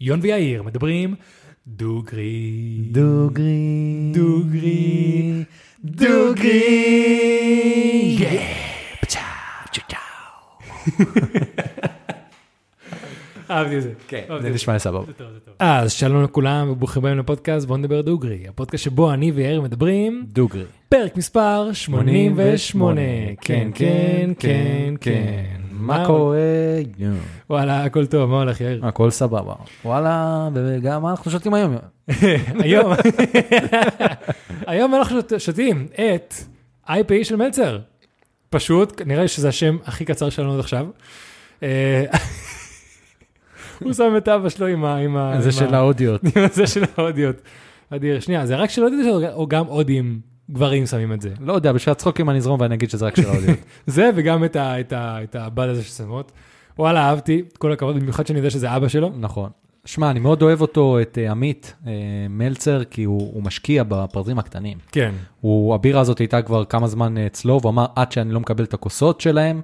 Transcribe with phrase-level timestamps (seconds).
[0.00, 1.14] יון ויאיר מדברים
[1.66, 2.88] דוגרי.
[2.90, 4.10] דוגרי.
[4.12, 5.44] דוגרי.
[5.84, 6.68] דוגרי.
[13.50, 13.92] אהבתי את זה.
[14.08, 15.06] כן, זה נשמע סבבה.
[15.06, 15.54] זה טוב, זה טוב.
[15.58, 20.64] אז שלום לכולם וברוכים הבאים לפודקאסט בוא נדבר דוגרי, הפודקאסט שבו אני ויאיר מדברים דוגרי.
[20.88, 23.00] פרק מספר 88.
[23.40, 25.57] כן, כן, כן, כן.
[25.78, 26.38] מה קורה?
[27.50, 28.86] וואלה, הכל טוב, מה הולך יאיר?
[28.86, 29.54] הכל סבבה.
[29.84, 31.76] וואלה, וגם מה אנחנו שותים היום?
[32.64, 32.92] היום,
[34.66, 36.34] היום אנחנו שות- שותים את
[36.88, 36.92] IPA
[37.24, 37.78] של מלצר.
[38.50, 40.86] פשוט, נראה לי שזה השם הכי קצר שלנו עד עכשיו.
[41.62, 42.04] אה,
[43.82, 44.84] הוא שם את אבא שלו עם
[45.16, 45.40] ה...
[45.40, 46.20] זה של האודיות.
[46.52, 47.36] זה של ההודיות.
[47.90, 50.20] אדיר, שנייה, זה רק של ההודיות או גם הודים
[50.50, 51.30] גברים שמים את זה?
[51.40, 53.58] לא יודע, בשביל הצחוקים אני אזרום ואני אגיד שזה רק של האודיות.
[53.86, 56.32] זה וגם את ה- את ה- את הבד הזה ששמות.
[56.78, 59.10] וואלה, אהבתי, כל הכבוד, במיוחד שאני יודע שזה אבא שלו.
[59.18, 59.50] נכון.
[59.84, 61.92] שמע, אני מאוד אוהב אותו, את אה, עמית אה,
[62.30, 64.78] מלצר, כי הוא הוא משקיע בפרטים הקטנים.
[64.92, 65.12] כן.
[65.40, 68.64] הוא, הבירה הזאת הייתה כבר כמה זמן אה, אצלו, והוא אמר, עד שאני לא מקבל
[68.64, 69.60] את הכוסות שלהם,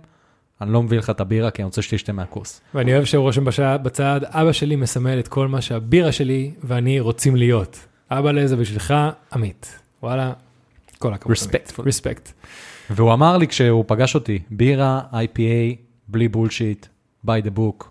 [0.61, 2.61] אני לא מביא לך את הבירה, כי אני רוצה שתשתה מהכוס.
[2.75, 3.45] ואני אוהב שהוא רושם
[3.83, 7.79] בצד, אבא שלי מסמל את כל מה שהבירה שלי ואני רוצים להיות.
[8.11, 8.95] אבא לזה בשבילך,
[9.33, 9.79] עמית.
[10.03, 10.33] וואלה,
[10.99, 11.37] כל הכבוד.
[11.37, 11.83] Respectful.
[11.87, 12.33] רספקט.
[12.91, 15.77] והוא אמר לי כשהוא פגש אותי, בירה, IPA,
[16.09, 16.87] בלי בולשיט,
[17.27, 17.85] by the book,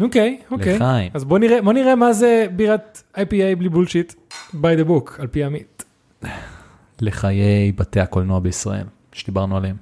[0.00, 0.74] אוקיי, אוקיי.
[0.74, 1.10] לחיים.
[1.14, 4.12] אז בוא נראה, בוא נראה מה זה בירת IPA בלי בולשיט,
[4.52, 5.84] by the book, על פי עמית.
[7.00, 9.76] לחיי בתי הקולנוע בישראל, שדיברנו עליהם.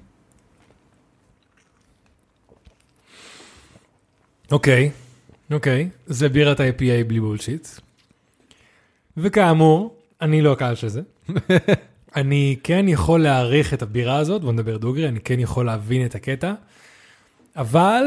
[4.53, 4.91] אוקיי,
[5.53, 7.69] אוקיי, זה בירת IPA בלי בולשיט.
[9.17, 11.01] וכאמור, אני לא הקהל של זה.
[12.21, 16.15] אני כן יכול להעריך את הבירה הזאת, בוא נדבר דוגרי, אני כן יכול להבין את
[16.15, 16.53] הקטע,
[17.57, 18.05] אבל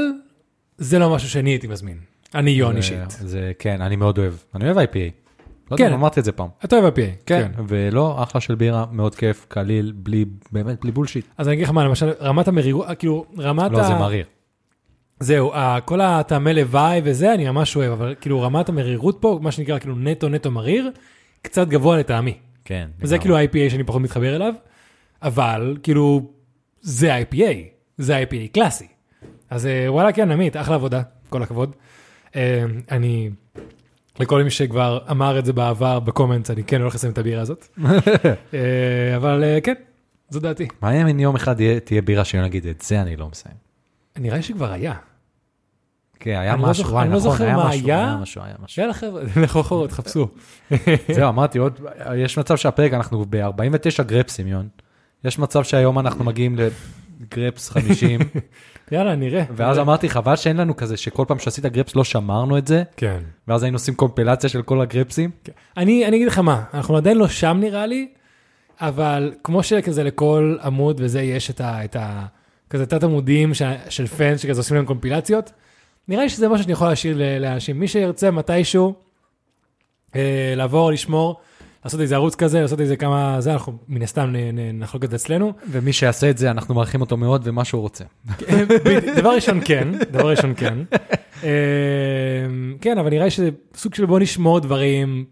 [0.78, 1.98] זה לא משהו שאני הייתי מזמין.
[2.36, 3.09] אני יון אישית.
[3.09, 4.34] זה, כן, אני מאוד אוהב.
[4.56, 5.22] אני אוהב IPA.
[5.72, 5.84] לא כן.
[5.84, 6.48] יודע, אמרתי את זה פעם.
[6.66, 11.25] אתה אוהב IPA, כן, ולא, אחלה של בירה, מאוד כיף, קליל, בלי, באמת, בלי בולשיט.
[11.38, 13.84] אז אני אגיד לך מה, למשל, רמת המרירות, כאילו, רמת לא, ה...
[13.84, 14.25] זה מריר.
[15.19, 15.52] זהו,
[15.85, 19.96] כל הטעמי לוואי וזה, אני ממש אוהב, אבל כאילו רמת המרירות פה, מה שנקרא כאילו
[19.96, 20.91] נטו נטו מריר,
[21.41, 22.38] קצת גבוה לטעמי.
[22.66, 22.89] כן.
[23.03, 23.17] זה.
[23.17, 24.53] כאילו ה-IPA שאני פחות מתחבר אליו,
[25.22, 26.31] אבל כאילו,
[26.81, 27.55] זה ה-IPA,
[27.97, 28.88] זה ה-IPA קלאסי.
[29.49, 31.75] אז אה, וואלה, כן, עמית, אחלה עבודה, כל הכבוד.
[32.35, 33.29] אה, אני,
[34.19, 37.67] לכל מי שכבר אמר את זה בעבר בקומנטס, אני כן הולך לסיים את הבירה הזאת.
[38.53, 39.73] אה, אבל כן,
[40.29, 40.67] זו דעתי.
[40.81, 43.55] מה אם יום אחד תהיה בירה שנגיד, את זה אני לא מסיים.
[44.17, 44.93] נראה לי שכבר היה.
[46.22, 48.00] כן, היה לא משהו, אני לא נכון, זוכר מה היה.
[48.00, 48.82] היה משהו, היה משהו.
[48.82, 50.28] יאללה חבר'ה, לכו אחורה, תחפשו.
[51.16, 51.80] זהו, אמרתי עוד,
[52.16, 54.68] יש מצב שהפרק, אנחנו ב-49 גרפסים, יון.
[55.24, 56.56] יש מצב שהיום אנחנו מגיעים
[57.22, 58.20] לגרפס 50,
[58.92, 59.44] יאללה, נראה.
[59.56, 63.20] ואז אמרתי, חבל שאין לנו כזה, שכל פעם שעשית גרפס לא שמרנו את זה, כן.
[63.48, 65.30] ואז היינו עושים קומפילציה של כל הגרפסים.
[65.78, 68.08] אני, אני אגיד לך מה, אנחנו עדיין לא שם נראה לי,
[68.82, 72.26] אבל כמו שכזה לכל עמוד וזה יש את ה...
[72.72, 73.53] כזה תת עמודים
[73.90, 75.52] של פאנס שכזה עושים להם קומפילציות,
[76.07, 77.79] נראה לי שזה משהו שאני יכול להשאיר לאנשים.
[77.79, 78.94] מי שירצה מתישהו
[80.16, 81.39] אה, לעבור, לשמור,
[81.85, 84.34] לעשות איזה ערוץ כזה, לעשות איזה כמה, זה אנחנו מן הסתם
[84.73, 85.53] נחלוק את זה אצלנו.
[85.72, 88.03] ומי שיעשה את זה, אנחנו מעריכים אותו מאוד, ומה שהוא רוצה.
[88.85, 90.78] בדיוק, דבר ראשון כן, דבר ראשון כן.
[91.44, 91.50] אה,
[92.81, 95.25] כן, אבל נראה לי שזה סוג של בוא נשמור דברים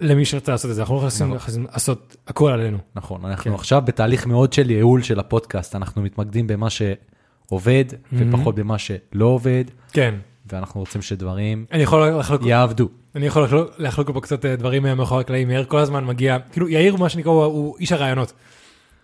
[0.00, 2.78] למי שרצה לעשות את זה, אנחנו לא יכולים לעשות- לעשות הכל עלינו.
[2.96, 3.54] נכון, אנחנו כן.
[3.54, 9.64] עכשיו בתהליך מאוד של ייעול של הפודקאסט, אנחנו מתמקדים במה שעובד, ופחות במה שלא עובד,
[9.92, 10.14] כן,
[10.46, 12.88] ואנחנו רוצים שדברים אני יכול לחלוק, יעבדו.
[13.14, 16.68] אני יכול לחלוק- לחלוק פה קצת אה, דברים מאחורי הקלעים, יאיר כל הזמן מגיע, כאילו
[16.68, 18.32] יאיר מה שנקרא הוא- הוא איש הרעיונות.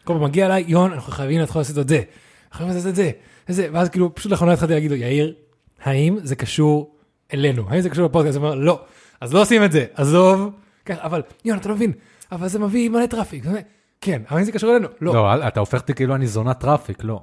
[0.05, 2.03] כל פעם מגיע אליי, יון, אנחנו חייבים להתחיל לעשות את זה,
[2.53, 3.11] חייבים לעשות את זה,
[3.51, 5.35] את זה, ואז כאילו פשוט לאחרונה התחלתי להגיד לו, יאיר,
[5.83, 6.95] האם זה קשור
[7.35, 7.65] אלינו?
[7.69, 8.37] האם זה קשור לפודקאסט?
[8.37, 8.81] הוא אומר, לא,
[9.21, 10.51] אז לא עושים את זה, עזוב,
[10.87, 11.93] ככה, אבל יון, אתה לא מבין,
[12.33, 13.45] אבל זה מביא מלא traffic,
[14.01, 14.89] כן, אבל האם זה קשור אלינו?
[15.01, 17.23] לא, לא, אתה הופך אותי כאילו אני זונת traffic, לא.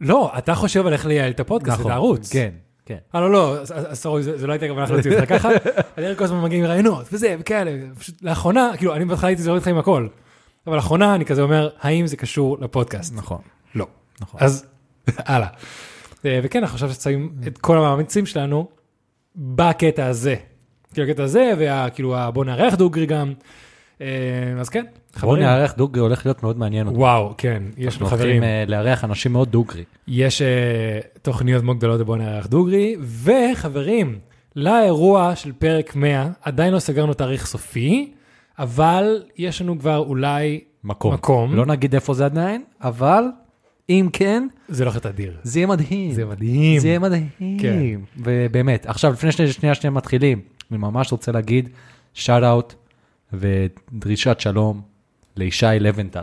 [0.00, 2.32] לא, אתה חושב על איך לייעל את הפודקאסט, את הערוץ.
[2.32, 2.50] כן,
[2.90, 2.98] כן.
[3.14, 3.56] אה, לא, לא,
[3.92, 5.48] sorry, זה לא הייתה כוונה להוציא אותך ככה.
[5.98, 9.56] אני כל הזמן מגיע עם רעיונות וזה וכאלה, פשוט לאחרונה, כאילו, אני בהתחלה הייתי זורק
[9.56, 10.06] אותך עם הכל.
[10.66, 13.14] אבל לאחרונה אני כזה אומר, האם זה קשור לפודקאסט?
[13.16, 13.38] נכון.
[13.74, 13.86] לא.
[14.20, 14.40] נכון.
[14.42, 14.66] אז
[15.16, 15.48] הלאה.
[16.24, 18.68] אה, וכן, אנחנו עכשיו שמים את כל המאמצים שלנו
[19.36, 20.34] בקטע הזה.
[20.94, 23.32] כאילו הקטע הזה, וכאילו בוא נארח דוגרי גם.
[24.00, 24.06] אה,
[24.60, 25.42] אז כן, חברים.
[25.42, 26.98] נארח דוגרי, הולך להיות מאוד מעניין אותי.
[26.98, 28.42] וואו, כן, יש אנחנו לנו הולכים חברים.
[28.42, 29.84] אה, לארח אנשים מאוד דוגרי.
[30.08, 34.18] יש uh, תוכניות מאוד גדולות בבוא נארח דוגרי, וחברים,
[34.56, 38.12] לאירוע של פרק 100, עדיין לא סגרנו תאריך סופי,
[38.58, 41.14] אבל יש לנו כבר אולי, מקום.
[41.14, 41.54] מקום.
[41.54, 43.24] לא נגיד איפה זה עדיין, אבל
[43.90, 45.36] אם כן, זה לא חטא אדיר.
[45.42, 46.12] זה יהיה מדהים.
[46.12, 46.80] זה מדהים.
[46.80, 47.28] זה יהיה מדהים.
[47.38, 47.78] כן.
[48.16, 51.68] ובאמת, עכשיו, לפני שנייה, שנייה מתחילים, אני ממש רוצה להגיד
[52.14, 52.74] שאט אאוט
[53.32, 54.80] ודרישת שלום
[55.36, 56.20] לישי לבנטל.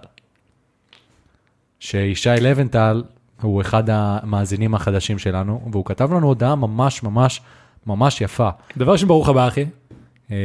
[1.80, 3.04] שישי לבנטל
[3.42, 7.42] הוא אחד המאזינים החדשים שלנו, והוא כתב לנו הודעה ממש ממש
[7.88, 8.50] ממש יפה.
[8.78, 9.66] דבר ראשון, ברוך הבא, אחי.
[10.32, 10.36] אה,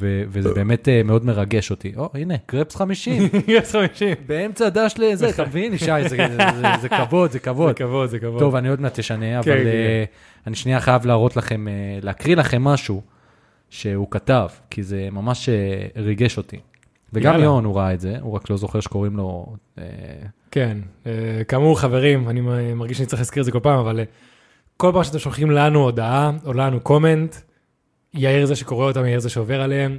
[0.00, 1.92] ו- וזה באמת אה, מאוד מרגש אותי.
[1.96, 4.14] או, הנה, קרפס 50, יש 50.
[4.26, 7.76] באמצע דש לזה, אתה מבין, ישי, זה- זה- זה- כבוד, זה כבוד.
[7.76, 8.38] כבוד, זה כבוד.
[8.38, 9.66] טוב, אני עוד מעט אשנה, אבל כן, כן.
[9.66, 10.04] אה,
[10.46, 11.66] אני שנייה חייב להראות לכם,
[12.02, 13.02] להקריא לכם משהו
[13.72, 16.56] שהוא כתב, כי זה ממש אה, ריגש אותי.
[17.12, 17.44] וגם יאללה.
[17.44, 19.56] יון, הוא ראה את זה, הוא רק לא זוכר שקוראים לו...
[19.78, 19.84] אה,
[20.50, 22.40] כן, אה, כאמור חברים, אני
[22.74, 24.00] מרגיש שאני צריך להזכיר את זה כל פעם, אבל
[24.76, 27.36] כל פעם שאתם שולחים לנו הודעה או לנו קומנט,
[28.14, 29.98] יאיר זה שקורא אותם, יאיר זה שעובר עליהם.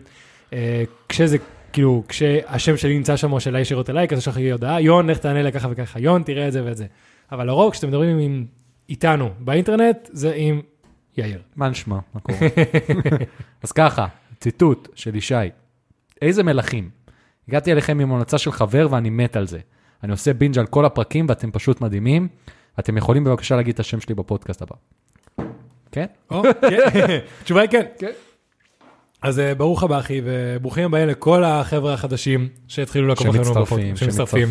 [1.10, 1.38] כשזה,
[1.74, 5.18] כאילו, כשהשם שלי נמצא שם או שאלה ישירות אליי, כזה שולח לי הודעה, יון, לך
[5.18, 6.86] תענה לה ככה וככה, יון, תראה את זה ואת זה.
[7.32, 8.46] אבל לרוב, כשאתם מדברים עם,
[8.90, 10.62] איתנו באינטרנט, זה עם
[11.18, 11.42] יאיר.
[11.56, 12.00] מה נשמע?
[12.14, 12.38] מה קורה?
[13.64, 14.08] אז ככה,
[14.40, 15.36] ציטוט של ישי.
[16.22, 16.90] איזה מלכים.
[17.48, 19.60] הגעתי אליכם עם המלצה של חבר ואני מת על זה.
[20.04, 22.28] אני עושה בינג' על כל הפרקים ואתם פשוט מדהימים.
[22.80, 24.76] אתם יכולים בבקשה להגיד את השם שלי בפודקאסט הבא.
[25.92, 26.06] כן?
[26.32, 27.20] או, כן.
[27.42, 28.12] התשובה היא כן.
[29.22, 34.50] אז אה, ברוך הבא אחי, וברוכים הבאים לכל החבר'ה החדשים שהתחילו לעקוב אחרינו בפודקאסט, שמצטרפים.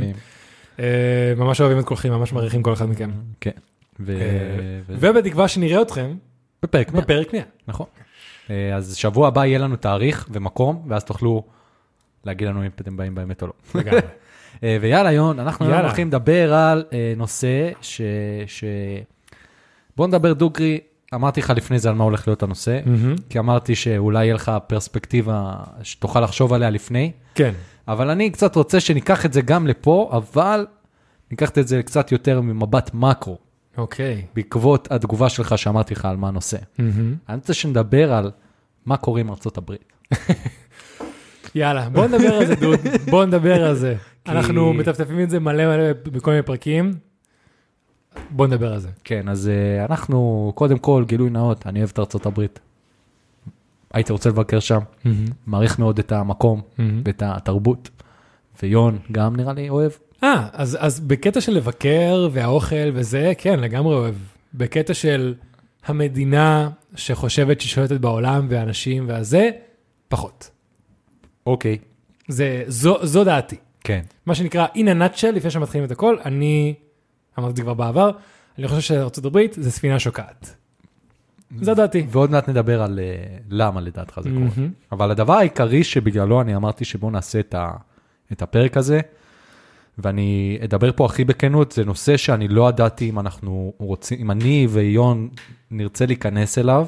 [0.78, 3.10] אה, ממש אוהבים את כולכם, ממש מעריכים כל אחד מכם.
[3.40, 3.50] כן.
[4.08, 4.14] אה,
[4.88, 6.14] ובתקווה שנראה אתכם
[6.62, 7.02] בפרק 100.
[7.02, 7.42] בפרק 100.
[7.68, 7.86] נכון.
[8.50, 11.42] אה, אז שבוע הבא יהיה לנו תאריך ומקום, ואז תוכלו
[12.24, 13.80] להגיד לנו אם אתם באים באמת או לא.
[13.80, 14.00] לגמרי.
[14.64, 15.80] אה, ויאללה, יון, אנחנו היום.
[15.80, 18.00] הולכים לדבר על אה, נושא ש...
[18.46, 18.64] ש...
[19.96, 20.80] בוא נדבר דוגרי,
[21.14, 23.14] אמרתי לך לפני זה על מה הולך להיות הנושא, מהמם.
[23.28, 27.52] כי אמרתי שאולי יהיה לך פרספקטיבה שתוכל לחשוב עליה לפני, כן,
[27.88, 30.66] אבל אני קצת רוצה שניקח את זה גם לפה, אבל
[31.30, 33.38] ניקח את זה קצת יותר ממבט מקרו,
[33.76, 34.26] אוקיי.
[34.34, 36.56] בעקבות התגובה שלך שאמרתי לך על מה הנושא.
[36.78, 37.14] מהמם.
[37.28, 38.30] אני רוצה שנדבר על
[38.86, 39.92] מה קורה עם ארצות הברית.
[41.54, 42.80] יאללה, בוא נדבר על זה, דוד,
[43.10, 43.96] בוא נדבר על זה.
[44.28, 46.94] אנחנו מטפטפים את זה מלא מלא בכל מיני פרקים.
[48.30, 48.88] בוא נדבר על זה.
[49.04, 52.60] כן, אז uh, אנחנו, קודם כל, גילוי נאות, אני אוהב את ארצות הברית.
[53.92, 54.80] הייתי רוצה לבקר שם,
[55.46, 57.02] מעריך מאוד את המקום מהמם.
[57.04, 57.90] ואת התרבות.
[58.62, 59.92] ויון גם נראה לי אוהב.
[60.24, 64.14] אה, אז, אז בקטע של לבקר והאוכל וזה, כן, לגמרי אוהב.
[64.54, 65.34] בקטע של
[65.86, 69.50] המדינה שחושבת שהיא שולטת בעולם והאנשים והזה,
[70.08, 70.50] פחות.
[71.46, 71.78] אוקיי.
[72.28, 73.56] זה, זו, זו דעתי.
[73.84, 74.00] כן.
[74.26, 76.74] מה שנקרא, in a nutshell, לפני שמתחילים את הכל, אני,
[77.38, 78.10] אמרתי את זה כבר בעבר,
[78.58, 80.54] אני חושב שארה"ב זה ספינה שוקעת.
[81.60, 82.06] זו דעתי.
[82.08, 84.40] ועוד מעט נדבר על uh, למה לדעתך זה קורה.
[84.56, 84.70] מהמם.
[84.92, 87.70] אבל הדבר העיקרי שבגללו אני אמרתי שבואו נעשה את, ה,
[88.32, 89.00] את הפרק הזה,
[89.98, 94.66] ואני אדבר פה הכי בכנות, זה נושא שאני לא ידעתי אם אנחנו רוצים, אם אני
[94.70, 95.28] ויון
[95.70, 96.86] נרצה להיכנס אליו,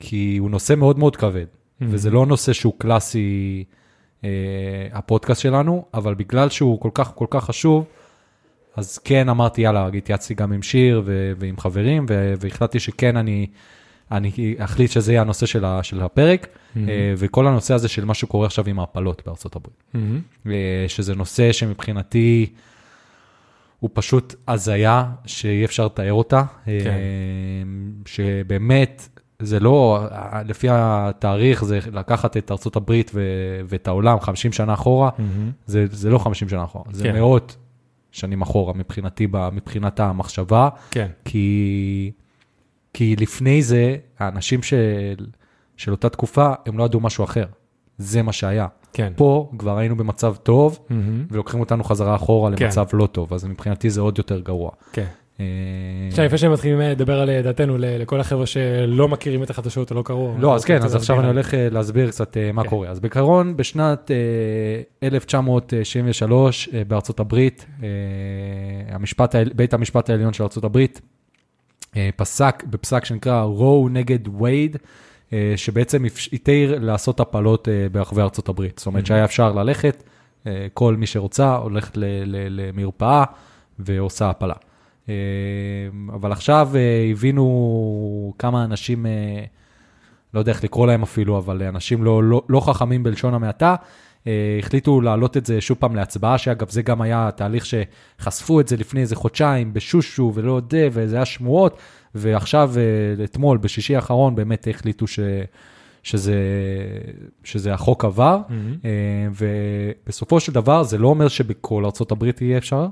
[0.00, 1.46] כי הוא נושא מאוד מאוד כבד,
[1.80, 3.64] וזה לא נושא שהוא קלאסי,
[4.24, 4.28] אה,
[4.92, 7.84] הפודקאסט שלנו, אבל בגלל שהוא כל כך כל כך חשוב,
[8.76, 13.46] אז כן אמרתי, יאללה, התייעצתי גם עם שיר ו- ועם חברים, ו- והחלטתי שכן אני,
[14.12, 16.46] אני אחליט שזה יהיה הנושא של, ה- של הפרק,
[16.76, 16.82] אה,
[17.16, 19.82] וכל הנושא הזה של מה שקורה עכשיו עם ההפלות בארצות הברית.
[20.46, 20.52] אה,
[20.88, 22.46] שזה נושא שמבחינתי
[23.80, 26.94] הוא פשוט הזיה שאי אפשר לתאר אותה, אה, כן.
[28.06, 29.08] שבאמת
[29.42, 30.04] זה לא,
[30.44, 33.20] לפי התאריך זה לקחת את ארצות הברית ו-
[33.68, 35.50] ואת העולם 50 שנה אחורה, מהמם.
[35.66, 37.14] זה, זה לא 50 שנה אחורה, זה כן.
[37.14, 37.56] מאות
[38.12, 41.06] שנים אחורה מבחינתי, מבחינת המחשבה, כן.
[41.24, 42.10] כי,
[42.94, 45.14] כי לפני זה, האנשים של,
[45.76, 47.44] של אותה תקופה, הם לא ידעו משהו אחר.
[47.98, 48.66] זה מה שהיה.
[48.92, 49.12] כן.
[49.16, 51.24] פה כבר היינו במצב טוב, מהמם.
[51.30, 52.64] ולוקחים אותנו חזרה אחורה כן.
[52.64, 54.70] למצב לא טוב, אז מבחינתי זה עוד יותר גרוע.
[54.92, 55.04] כן.
[55.40, 55.44] אה,
[56.08, 60.02] עכשיו, לפני שמתחילים לדבר על דעתנו ל- לכל החבר'ה שלא מכירים את החדשות או לא
[60.02, 60.34] קראו.
[60.38, 62.68] לא, אז כן, אז עכשיו אני הולך אה, להסביר קצת אה, מה כן.
[62.68, 62.88] קורה.
[62.88, 64.16] אז בעיקרון, בשנת אה,
[65.08, 67.88] 1973 אה, בארצות הברית, אה,
[69.54, 71.19] בית המשפט העליון של ארצות הברית אה,
[72.16, 74.76] פסק בפסק שנקרא רו נגד וייד,
[75.32, 78.78] אה, שבעצם התיר לעשות הפלות אה, ברחבי ארצות הברית.
[78.78, 80.02] זאת אומרת שהיה אפשר ללכת,
[80.46, 81.92] אה, כל מי שרוצה הולכת
[82.50, 83.24] למרפאה
[83.78, 84.54] ועושה הפלה.
[85.08, 85.14] אה,
[86.12, 89.44] אבל עכשיו אה, הבינו כמה אנשים, אה,
[90.34, 93.76] לא יודע איך לקרוא להם אפילו, אבל אנשים לא, לא, לא חכמים בלשון המעטה, אה,
[94.58, 98.76] החליטו להעלות את זה שוב פעם להצבעה, שאגב זה גם היה תהליך שחשפו את זה
[98.76, 101.78] לפני איזה חודשיים בשושו ולא יודע, וזה היה שמועות,
[102.14, 105.20] ועכשיו, אה, אתמול, בשישי האחרון, באמת החליטו ש,
[106.02, 106.34] שזה,
[107.44, 108.76] שזה החוק עבר, מהמם.
[108.84, 109.28] אה,
[110.06, 112.86] ובסופו של דבר זה לא אומר שבכל הברית יהיה אפשר.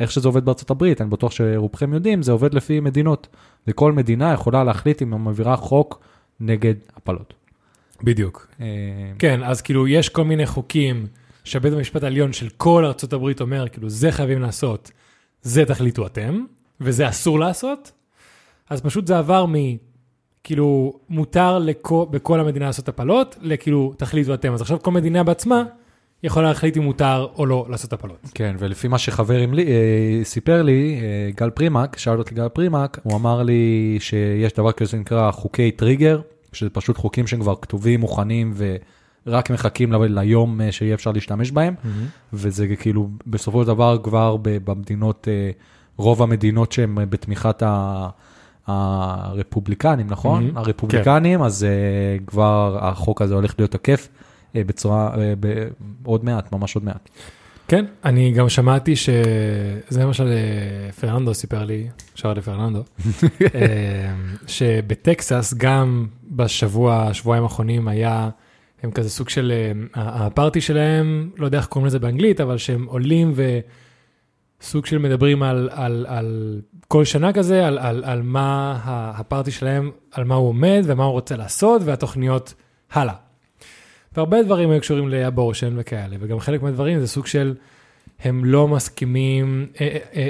[0.00, 3.28] איך שזה עובד בארצות הברית, אני בטוח שרובכם יודעים, זה עובד לפי מדינות.
[3.66, 6.00] וכל מדינה יכולה להחליט אם היא מעבירה חוק
[6.40, 7.34] נגד הפלות.
[8.02, 8.46] בדיוק.
[8.60, 8.66] אה,
[9.18, 11.06] כן, אז כאילו יש כל מיני חוקים
[11.44, 14.90] שבית המשפט העליון של כל ארצות הברית אומר, כאילו זה חייבים לעשות,
[15.42, 16.44] זה תחליטו אתם,
[16.80, 17.92] וזה אסור לעשות,
[18.70, 19.54] אז פשוט זה עבר מ...
[20.46, 24.52] כאילו, מותר לכו, בכל המדינה לעשות הפלות, לכאילו, תחליטו אתם.
[24.52, 25.62] אז עכשיו כל מדינה בעצמה
[26.22, 28.18] יכולה להחליט אם מותר או לא לעשות הפלות.
[28.34, 32.48] כן, ולפי מה שחבר עם לי, אה, סיפר לי, אה, גל פרימק, שאל אותי גל
[32.48, 36.20] פרימק, הוא אמר לי שיש דבר כזה שנקרא חוקי טריגר,
[36.56, 38.54] שזה פשוט חוקים שהם כבר כתובים, מוכנים
[39.26, 41.74] ורק מחכים ליום אה, שיהיה אפשר להשתמש בהם,
[42.32, 45.50] וזה כאילו בסופו של דבר כבר במדינות, אה,
[45.96, 48.08] רוב המדינות שהן אה, בתמיכת ה...
[48.66, 50.50] הרפובליקנים, נכון?
[50.50, 50.58] Mhm.
[50.58, 51.68] הרפובליקנים, אז אה,
[52.26, 54.08] כבר החוק הזה הולך להיות תקף
[54.56, 55.68] אה, בצורה, אה, ב-
[56.04, 57.08] עוד מעט, ממש עוד מעט.
[57.68, 62.80] כן, אני גם שמעתי שזה למשל אה, פרננדו סיפר לי, שר לפרננדו,
[63.54, 64.14] אה,
[64.46, 68.28] שבטקסס גם בשבוע, שבועיים האחרונים היה,
[68.82, 69.52] הם כזה סוג של,
[69.96, 73.34] אה, הפארטי שלהם, לא יודע איך קוראים לזה באנגלית, אבל שהם עולים
[74.60, 79.90] וסוג של מדברים על, על, על כל שנה כזה, על, על, על מה הפארטי שלהם,
[80.12, 82.54] על מה הוא עומד ומה הוא רוצה לעשות והתוכניות
[82.92, 83.25] הלאה.
[84.16, 87.54] והרבה דברים היו קשורים לאבורשן וכאלה, וגם חלק מהדברים זה סוג של,
[88.20, 90.28] הם לא מסכימים, אה, אה,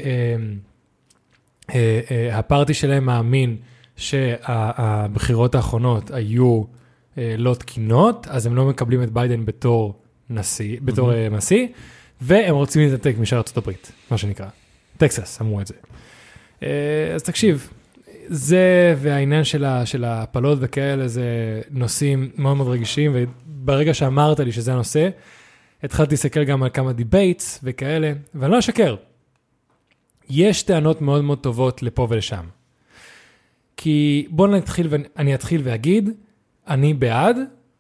[1.74, 3.56] אה, אה, הפארטי שלהם מאמין
[3.96, 6.62] שהבחירות האחרונות היו
[7.16, 9.94] לא תקינות, אז הם לא מקבלים את ביידן בתור
[10.30, 11.66] נשיא, בתור נשיא,
[12.20, 14.46] והם רוצים להתנתק משאר ארצות הברית, מה שנקרא.
[14.96, 15.74] טקסס אמרו את זה.
[17.14, 17.70] אז תקשיב,
[18.28, 24.52] זה והעניין של, ה, של ההפלות וכאלה זה נושאים מאוד מאוד רגישים, וברגע שאמרת לי
[24.52, 25.08] שזה הנושא,
[25.82, 28.96] התחלתי להסתכל גם על כמה debates וכאלה, ואני לא אשקר.
[30.30, 32.44] יש טענות מאוד מאוד טובות לפה ולשם.
[33.76, 36.10] כי בואו נתחיל, ואני אתחיל ואגיד,
[36.68, 37.36] אני בעד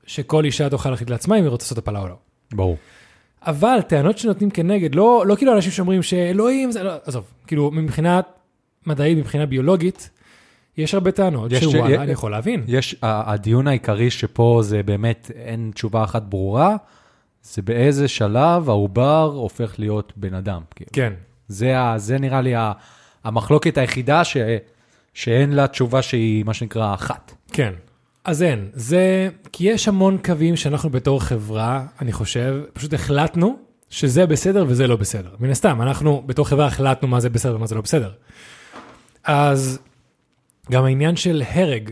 [0.06, 2.16] שכל אישה תוכל להחליט לעצמה אם היא רוצה לעשות הפלה או לא.
[2.52, 2.76] ברור.
[3.42, 8.20] אבל טענות שנותנים כנגד, לא, לא כאילו אנשים שאומרים שאלוהים זה לא, עזוב, כאילו מבחינה
[8.86, 10.10] מדעית, מבחינה ביולוגית,
[10.78, 12.64] יש הרבה טענות שוואלה, אני יכול להבין.
[12.68, 16.76] יש, הדיון העיקרי שפה זה באמת, אין תשובה אחת ברורה,
[17.42, 20.62] זה באיזה שלב העובר הופך להיות בן אדם.
[20.74, 20.90] כאילו.
[20.92, 21.12] כן,
[21.48, 22.72] זה, ה, זה נראה לי ה,
[23.24, 24.36] המחלוקת היחידה ש,
[25.14, 27.32] שאין לה תשובה שהיא מה שנקרא אחת.
[27.52, 27.72] כן.
[28.24, 33.56] אז אין, זה, כי יש המון קווים שאנחנו בתור חברה, אני חושב, פשוט החלטנו
[33.90, 35.30] שזה בסדר וזה לא בסדר.
[35.40, 38.10] מן הסתם, אנחנו בתור חברה החלטנו מה זה בסדר ומה זה לא בסדר.
[39.24, 39.78] אז
[40.70, 41.90] גם העניין של הרג,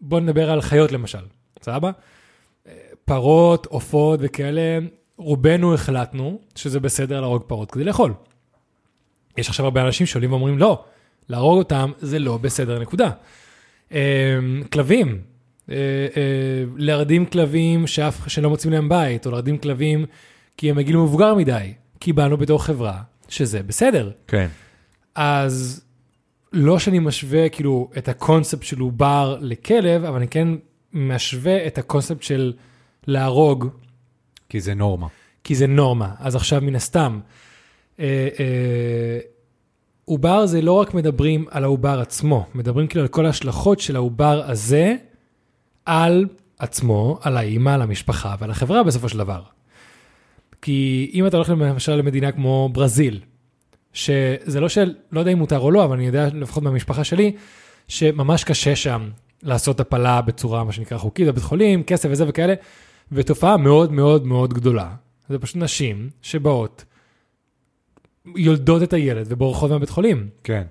[0.00, 1.24] בוא נדבר על חיות למשל,
[1.62, 1.90] סבבה?
[3.04, 4.78] פרות, עופות וכאלה,
[5.16, 8.14] רובנו החלטנו שזה בסדר להרוג פרות כדי לאכול.
[9.38, 10.84] יש עכשיו הרבה אנשים שעולים ואומרים לא,
[11.28, 13.10] להרוג אותם זה לא בסדר, נקודה.
[13.92, 14.38] אה,
[14.72, 15.20] כלבים,
[15.70, 15.74] אה,
[16.16, 20.06] אה, להרדים כלבים שאף, שלא מוצאים להם בית, או להרדים כלבים
[20.56, 24.10] כי הם בגיל מבוגר מדי, קיבלנו בתור חברה שזה בסדר.
[24.26, 24.48] כן.
[25.14, 25.84] אז
[26.52, 30.48] לא שאני משווה כאילו את הקונספט של עובר לכלב, אבל אני כן
[30.92, 32.52] משווה את הקונספט של
[33.06, 33.66] להרוג,
[34.48, 35.06] כי זה נורמה.
[35.44, 36.14] כי זה נורמה.
[36.18, 37.20] אז עכשיו מן הסתם,
[38.00, 39.18] אה, אה,
[40.04, 44.42] עובר זה לא רק מדברים על העובר עצמו, מדברים כאילו על כל ההשלכות של העובר
[44.50, 44.94] הזה
[45.84, 46.26] על
[46.58, 49.42] עצמו, על האימא, על המשפחה ועל החברה בסופו של דבר.
[50.62, 53.20] כי אם אתה הולך למשל למדינה כמו ברזיל,
[53.92, 57.32] שזה לא של, לא יודע אם מותר או לא, אבל אני יודע לפחות מהמשפחה שלי,
[57.88, 59.08] שממש קשה שם
[59.42, 62.54] לעשות הפלה בצורה, מה שנקרא חוקית, בבית חולים, כסף וזה וכאלה,
[63.12, 64.90] ותופעה מאוד מאוד מאוד גדולה.
[65.28, 66.84] זה פשוט נשים שבאות,
[68.36, 70.28] יולדות את הילד ובורחות מהבית חולים.
[70.44, 70.62] כן.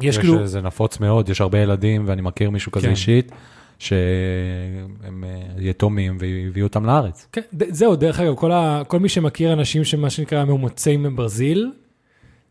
[0.00, 2.90] יש כאילו, זה נפוץ מאוד, יש הרבה ילדים, ואני מכיר מישהו כזה כן.
[2.90, 3.32] אישית,
[3.78, 7.28] שהם אה, יתומים והביאו אותם לארץ.
[7.32, 11.70] כן, זהו, דרך אגב, כל, ה, כל מי שמכיר אנשים שמה שנקרא מאומצים מברזיל,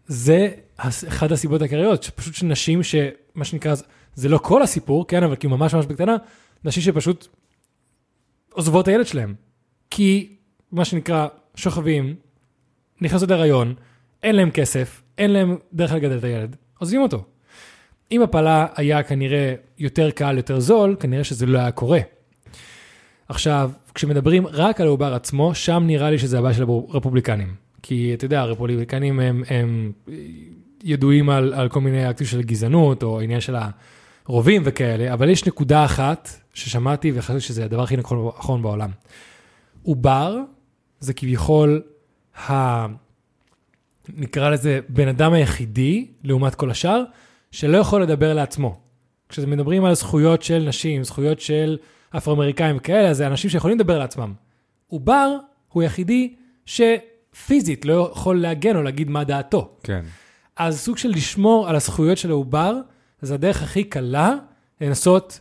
[0.07, 3.75] זה אחת הסיבות העיקריות, שפשוט שנשים שמה שנקרא,
[4.15, 6.15] זה לא כל הסיפור, כן, אבל כאילו ממש ממש בקטנה,
[6.63, 7.27] נשים שפשוט
[8.53, 9.35] עוזבות את הילד שלהם.
[9.89, 10.35] כי
[10.71, 12.15] מה שנקרא שוכבים,
[13.01, 13.73] נכנסות להיריון,
[14.23, 17.23] אין להם כסף, אין להם דרך לגדל את הילד, עוזבים אותו.
[18.11, 21.99] אם הפלה היה כנראה יותר קל, יותר זול, כנראה שזה לא היה קורה.
[23.29, 27.66] עכשיו, כשמדברים רק על העובר עצמו, שם נראה לי שזה הבעיה של הרפובליקנים.
[27.87, 29.91] כי אתה יודע, הרפובליקנים הם, הם
[30.83, 33.55] ידועים על, על כל מיני אקטים של גזענות, או עניין של
[34.25, 38.89] הרובים וכאלה, אבל יש נקודה אחת ששמעתי וחשבתי שזה הדבר הכי נכון נכון בעולם.
[39.83, 40.37] עובר
[40.99, 41.81] זה כביכול
[42.49, 42.85] ה...
[44.09, 47.03] נקרא לזה בן אדם היחידי, לעומת כל השאר,
[47.51, 48.79] שלא יכול לדבר לעצמו.
[49.29, 51.77] כשמדברים על זכויות של נשים, זכויות של
[52.17, 54.33] אפרו-אמריקאים וכאלה, זה אנשים שיכולים לדבר על עצמם.
[54.87, 55.35] עובר
[55.69, 56.35] הוא היחידי
[57.43, 59.69] שפיזית לא יכול להגן או להגיד מה דעתו.
[59.83, 60.01] כן.
[60.55, 62.75] אז סוג של לשמור על הזכויות של העובר,
[63.21, 64.35] זה הדרך הכי קלה
[64.81, 65.39] לנסות,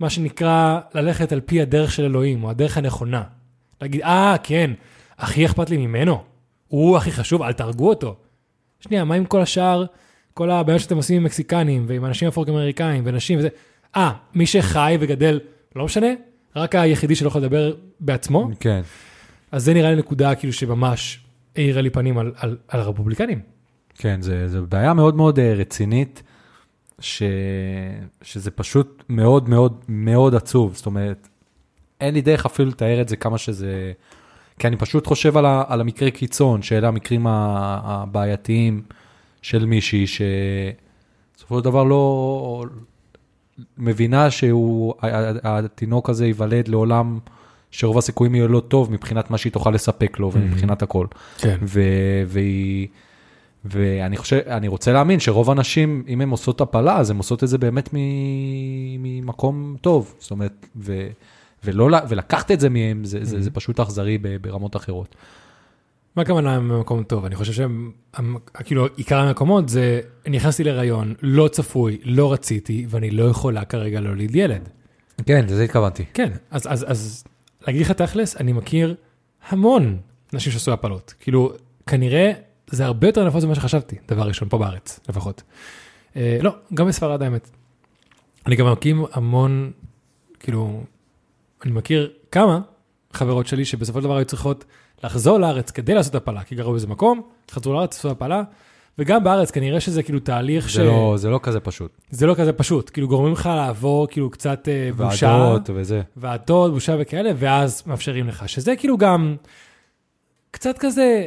[0.00, 3.22] מה שנקרא, ללכת על פי הדרך של אלוהים, או הדרך הנכונה.
[3.80, 4.70] להגיד, אה, כן,
[5.18, 6.24] הכי אכפת לי ממנו,
[6.68, 8.16] הוא הכי חשוב, אל תהרגו אותו.
[8.80, 9.84] שנייה, מה עם כל השאר,
[10.34, 13.48] כל הבעיות שאתם עושים עם מקסיקנים, ועם אנשים אפרו-אמריקאים, ונשים וזה?
[13.96, 15.40] אה, מי שחי וגדל,
[15.76, 16.08] לא משנה,
[16.56, 18.48] רק היחידי שלא יכול לדבר בעצמו?
[18.60, 18.80] כן.
[19.52, 21.25] אז זה נראה לי נקודה כאילו שממש
[21.56, 23.40] האירה לי פנים על, על, על הרפובליקנים.
[23.94, 26.22] כן, זה בעיה מאוד מאוד אה, רצינית,
[27.00, 27.22] ש,
[28.22, 30.74] שזה פשוט מאוד מאוד מאוד עצוב.
[30.74, 31.28] זאת אומרת,
[32.00, 33.92] אין לי דרך אפילו לתאר את זה כמה שזה...
[34.58, 38.82] כי אני פשוט חושב על, ה, על המקרה קיצון, שאלה המקרים הבעייתיים
[39.42, 42.64] של מישהי, שבסופו של דבר לא
[43.78, 47.18] מבינה שהוא, ה- ה- התינוק הזה ייוולד לעולם
[47.70, 51.06] שרוב הסיכויים יהיה לא טוב מבחינת מה שהיא תוכל לספק לו ומבחינת הכל.
[51.38, 51.56] כן.
[51.62, 52.88] ו- והיא,
[53.64, 57.48] ואני חושב, אני רוצה להאמין שרוב הנשים, אם הן עושות הפלה, אז הן עושות את
[57.48, 60.14] זה באמת מ- ממקום טוב.
[60.18, 61.08] זאת אומרת, ו-
[61.64, 65.16] ולא, ולקחת את זה מהם, זה, זה, זה פשוט אכזרי ברמות אחרות.
[66.16, 67.24] מה הכוונה במקום טוב?
[67.24, 67.90] אני חושב שהם,
[68.64, 74.36] כאילו, עיקר המקומות זה, נכנסתי להיריון, לא צפוי, לא רציתי, ואני לא יכולה כרגע להוליד
[74.36, 74.68] ילד.
[75.26, 76.04] כן, לזה התכוונתי.
[76.14, 77.24] כן, אז, אז, אז
[77.66, 78.94] להגיד לך תכלס, אני מכיר
[79.48, 79.98] המון
[80.32, 81.14] נשים שעשו הפלות.
[81.20, 81.52] כאילו,
[81.86, 82.32] כנראה
[82.70, 85.42] זה הרבה יותר נפוץ ממה שחשבתי, דבר ראשון, פה בארץ, לפחות.
[86.16, 87.50] אה, לא, גם בספרד האמת.
[88.46, 89.70] אני גם מכיר המון,
[90.40, 90.84] כאילו,
[91.64, 92.60] אני מכיר כמה
[93.12, 94.64] חברות שלי שבסופו של דבר היו צריכות
[95.04, 98.42] לחזור לארץ כדי לעשות הפלה, כי גרו באיזה מקום, חזרו לארץ, עשו הפלה,
[98.98, 101.96] וגם בארץ כנראה שזה כאילו תהליך זה, לא, זה לא כזה פשוט.
[102.10, 105.26] זה לא כזה פשוט, כאילו גורמים לך לעבור כאילו קצת אה, בושה.
[105.26, 106.02] ועדות וזה.
[106.16, 109.36] ועדות, בושה וכאלה, ואז מאפשרים לך, שזה כאילו גם
[110.50, 111.26] קצת כזה,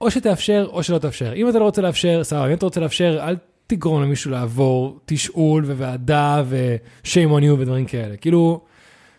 [0.00, 1.32] או שתאפשר או שלא תאפשר.
[1.34, 5.64] אם אתה לא רוצה לאפשר, סבבה, אם אתה רוצה לאפשר, אל תגרום למישהו לעבור תשאול
[5.64, 8.16] וועדה ו-shame on you ודברים כאלה.
[8.16, 8.60] כאילו,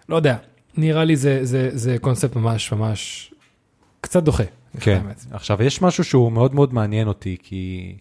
[0.09, 0.35] לא יודע,
[0.77, 3.33] נראה לי זה, זה, זה קונספט ממש ממש
[4.01, 4.43] קצת דוחה.
[4.79, 5.01] כן.
[5.03, 5.25] האמת.
[5.31, 7.95] עכשיו, יש משהו שהוא מאוד מאוד מעניין אותי, כי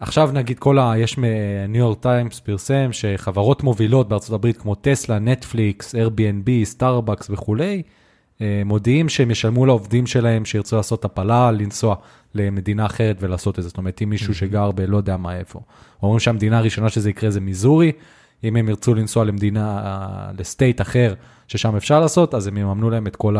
[0.00, 0.92] עכשיו נגיד כל ה...
[0.98, 7.82] יש מניו יורק טיימס פרסם שחברות מובילות בארצות הברית כמו טסלה, נטפליקס, Airbnb, סטארבקס וכולי,
[8.40, 11.96] אה, מודיעים שהם ישלמו לעובדים שלהם שירצו לעשות הפלה, לנסוע
[12.34, 13.68] למדינה אחרת ולעשות את זה.
[13.68, 15.60] זאת אומרת, אם מישהו שגר בלא יודע מה איפה.
[16.02, 17.92] אומרים שהמדינה הראשונה שזה יקרה זה מיזורי,
[18.44, 21.14] אם הם ירצו לנסוע למדינה, אה, ל state אחר
[21.48, 23.36] ששם אפשר לעשות, אז הם יממנו להם את כל.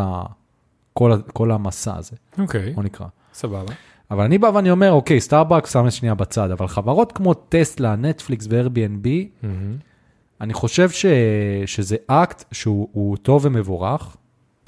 [0.98, 1.12] כל.
[1.32, 3.06] כל המסע הזה, אוקיי, בוא נקרא.
[3.34, 3.72] סבבה.
[4.10, 7.96] אבל אני בא ואני אומר, אוקיי, סטארבקס שם את שנייה בצד, אבל חברות כמו טסלה,
[7.96, 9.08] נטפליקס ו-Airbnb,
[9.42, 9.76] מהמם.
[10.40, 11.06] אני חושב ש...
[11.66, 14.16] שזה אקט שהוא הוא טוב ומבורך.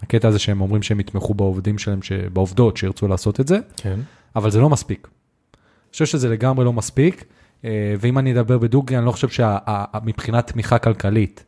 [0.03, 2.13] הקטע הזה שהם אומרים שהם יתמכו בעובדים שלהם, ש...
[2.13, 4.01] בעובדות שירצו לעשות את זה, כן.
[4.37, 5.09] אבל זה לא מספיק.
[5.11, 7.25] אני חושב שזה לגמרי לא מספיק,
[7.65, 11.45] אה, ואם אני אדבר בדוגרי, אני לא חושב שמבחינת תמיכה כלכלית,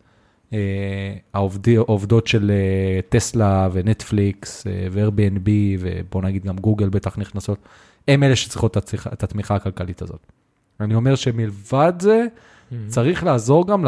[1.35, 7.59] העובדות של אה, טסלה ונטפליקס אה, ו-Airbnb, ובוא נגיד גם גוגל בטח נכנסות,
[8.09, 8.77] הם אלה שצריכות
[9.13, 10.27] את התמיכה- הכלכלית הזאת.
[10.81, 12.27] אני אומר שמלבד זה,
[12.87, 13.85] צריך לעזור גם,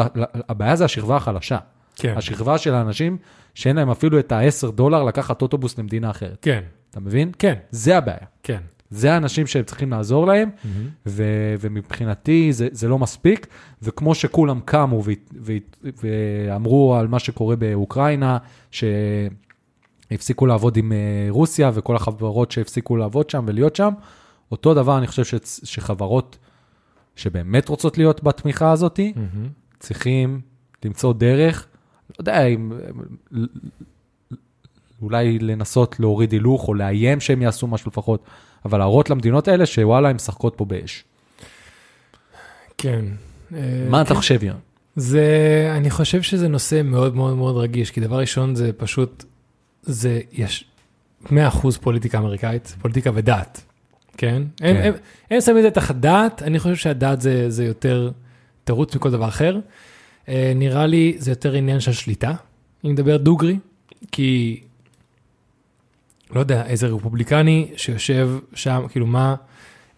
[0.49, 1.57] הבעיה זה השכבה החלשה.
[1.95, 2.13] כן.
[2.17, 3.17] השכבה של האנשים
[3.53, 6.37] שאין להם אפילו את ה-10 דולר לקחת אוטובוס למדינה אחרת.
[6.41, 7.31] כן, אתה מבין?
[7.39, 8.17] כן, זה הבעיה.
[8.43, 8.59] כן.
[8.95, 10.49] זה האנשים שהם צריכים לעזור להם,
[11.05, 13.47] ו- ומבחינתי זה, זה לא מספיק,
[13.81, 15.57] וכמו שכולם קמו ו- ו-
[16.03, 18.37] ואמרו על מה שקורה באוקראינה,
[18.71, 20.97] שהפסיקו לעבוד עם אה,
[21.29, 23.93] רוסיה וכל החברות שהפסיקו לעבוד שם ולהיות שם,
[24.51, 26.37] אותו דבר אני חושב ש- שחברות
[27.15, 29.49] שבאמת רוצות להיות בתמיכה הזאת, מהמם.
[29.79, 30.41] צריכים
[30.85, 31.67] למצוא דרך,
[32.09, 32.71] לא יודע אם...
[35.01, 38.23] אולי לנסות להוריד הילוך או לאיים שהם יעשו משהו לפחות,
[38.65, 41.03] אבל להראות למדינות האלה שוואלה, הן משחקות פה באש.
[42.77, 43.05] כן.
[43.55, 44.15] אה, מה אתה כן.
[44.15, 44.55] חושב, יר?
[44.95, 45.27] זה,
[45.77, 49.23] אני חושב שזה נושא מאוד מאוד מאוד רגיש, כי דבר ראשון זה פשוט,
[49.81, 50.65] זה, יש
[51.25, 51.29] 100%
[51.81, 53.61] פוליטיקה אמריקאית, פוליטיקה ודת,
[54.17, 54.35] כן?
[54.35, 54.81] הם, כן.
[54.83, 54.93] הם,
[55.31, 58.11] הם שמים את זה תחת דת, אני חושב שהדת זה, זה יותר
[58.63, 59.59] תירוץ מכל דבר אחר.
[60.29, 62.33] אה, נראה לי זה יותר עניין של שליטה,
[62.85, 63.57] אם נדבר דוגרי,
[64.11, 64.61] כי
[66.35, 69.35] לא יודע, איזה רפובליקני שיושב שם, כאילו מה,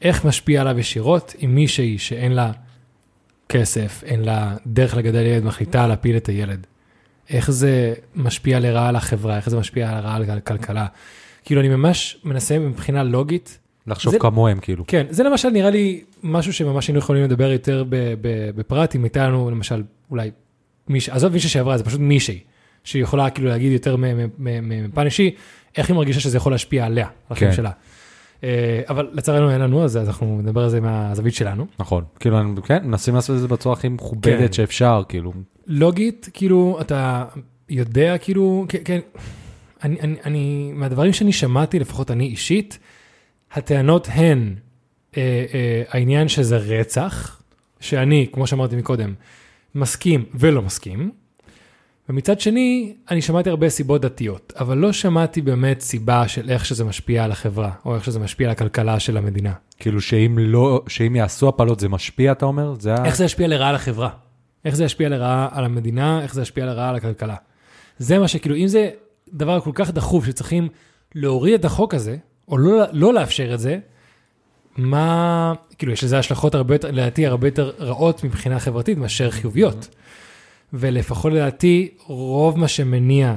[0.02, 2.52] איך משפיע עליו ישירות עם מישהי שאין לה
[3.50, 6.68] כסף, אין לה דרך לגדל ילד, מחליטה להפיל את הילד.
[7.30, 10.86] איך זה משפיע לרעה על החברה, איך זה משפיע לרעה על הכלכלה.
[11.44, 14.84] כאילו, אני ממש מנסה מבחינה לוגית לחשוב זה- כמוהם, כאילו.
[14.88, 17.84] כן, זה למשל נראה לי משהו שממש היינו יכולים לדבר יותר
[18.56, 20.32] בפרט, אם הייתה לנו למשל אולי
[20.88, 22.40] מישהי, עזוב מישהי שעברה, זה פשוט מישהי,
[22.88, 23.96] שיכולה כאילו להגיד יותר
[24.40, 25.36] מפן אישי,
[25.78, 27.58] איך היא מרגישה שזה יכול להשפיע עליה, על החיים כן.
[27.58, 27.72] שלה.
[28.44, 31.68] אה, אבל לצערנו אין לנו, אז אנחנו נדבר על זה מהזווית שלנו.
[31.80, 32.04] נכון.
[32.20, 33.94] כאילו, כן, מנסים לעשות את זה בצורה הכי כן.
[33.94, 35.34] מכובדת שאפשר, כאילו.
[35.68, 37.26] לוגית, כאילו, אתה
[37.70, 39.00] יודע, כאילו, כן, כן,
[39.84, 42.80] אני, אני, אני, מהדברים שאני שמעתי, לפחות אני אישית,
[43.54, 44.56] הטענות הן
[45.18, 47.42] אה, אה, העניין שזה רצח,
[47.80, 49.14] שאני, כמו שאמרתי מקודם,
[49.76, 51.12] מסכים ולא מסכים,
[52.10, 56.84] ומצד שני, אני שמעתי הרבה סיבות דתיות, אבל לא שמעתי באמת סיבה של איך שזה
[56.84, 59.54] משפיע על החברה, או איך שזה משפיע על הכלכלה של המדינה.
[59.80, 62.74] כאילו שאם לא, שאם יעשו הפלות זה משפיע, אתה אומר?
[62.80, 63.06] זה ה...
[63.06, 64.10] איך זה ישפיע לרעה על החברה?
[64.66, 66.22] איך זה ישפיע לרעה על המדינה?
[66.22, 67.36] איך זה ישפיע לרעה על הכלכלה?
[67.98, 68.90] זה מה שכאילו, אם זה
[69.34, 70.68] דבר כל כך דחוף שצריכים
[71.16, 72.18] להוריד את החוק הזה,
[72.48, 73.80] או לא, לא לאפשר את זה,
[74.78, 79.88] מה, כאילו, יש לזה השלכות הרבה יותר, לדעתי, הרבה יותר רעות מבחינה חברתית מאשר חיוביות.
[80.74, 83.36] ולפחות לדעתי, רוב מה שמניע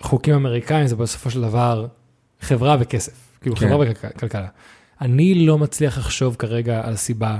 [0.00, 1.86] חוקים אמריקאים זה בסופו של דבר
[2.40, 3.26] חברה וכסף.
[3.40, 3.68] כאילו, כן.
[3.68, 4.48] חברה וכלכלה.
[5.00, 7.38] אני לא מצליח לחשוב כרגע על סיבה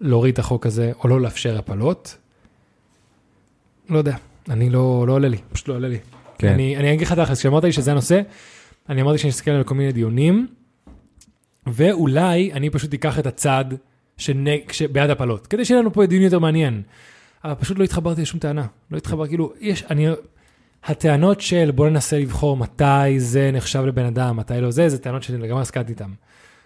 [0.00, 2.16] להוריד את החוק הזה, או לא לאפשר הפלות.
[3.88, 4.16] לא יודע,
[4.50, 5.98] אני לא, לא עולה לי, פשוט לא עולה לי.
[6.38, 6.48] כן.
[6.48, 8.20] אני, אני אגיד לך תכלס, כשאמרת לי שזה הנושא,
[8.88, 10.46] אני אמרתי שאני אסתכל על כל מיני דיונים,
[11.66, 13.64] ואולי אני פשוט אקח את הצד
[14.16, 16.82] שנג, שבעד הפלות, כדי שיהיה לנו פה דיון יותר מעניין.
[17.44, 18.66] אבל פשוט לא התחברתי לשום טענה.
[18.90, 20.06] לא התחבר, כאילו, יש, אני...
[20.84, 25.22] הטענות של בוא ננסה לבחור מתי זה נחשב לבן אדם, מתי לא זה, זה טענות
[25.22, 26.10] שאני לגמרי הסכמתי איתן.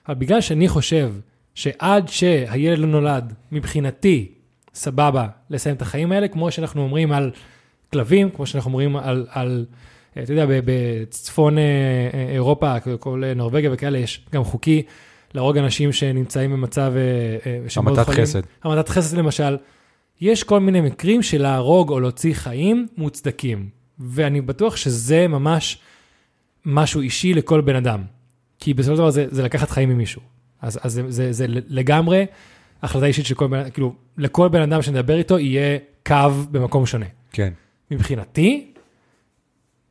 [0.09, 1.13] אבל בגלל שאני חושב
[1.55, 4.29] שעד שהילד לא נולד, מבחינתי,
[4.75, 7.31] סבבה, לסיים את החיים האלה, כמו שאנחנו אומרים על
[7.93, 9.67] כלבים, כמו שאנחנו אומרים על, על
[10.17, 11.63] אה, אתה יודע, בצפון אה,
[12.15, 14.83] אה, אירופה, כל נורבגיה וכאלה, יש גם חוקי
[15.35, 16.93] להרוג אנשים שנמצאים במצב
[17.77, 18.09] המתת.
[18.09, 18.41] חסד.
[18.65, 19.57] המתת חסד למשל,
[20.21, 25.79] יש כל מיני מקרים של להרוג או להוציא חיים מוצדקים, ואני בטוח שזה ממש
[26.65, 28.03] משהו אישי לכל בן אדם,
[28.59, 30.23] כי בסופו של דבר זה, זה לקחת חיים ממישהו,
[30.63, 32.27] אז, אז זה, זה, זה לגמרי
[32.83, 36.87] החלטה אישית של כל בן אדם, כאילו, לכל בן אדם שנדבר איתו יהיה קו במקום
[36.87, 37.07] שונה.
[37.33, 37.53] כן.
[37.91, 38.73] מבחינתי,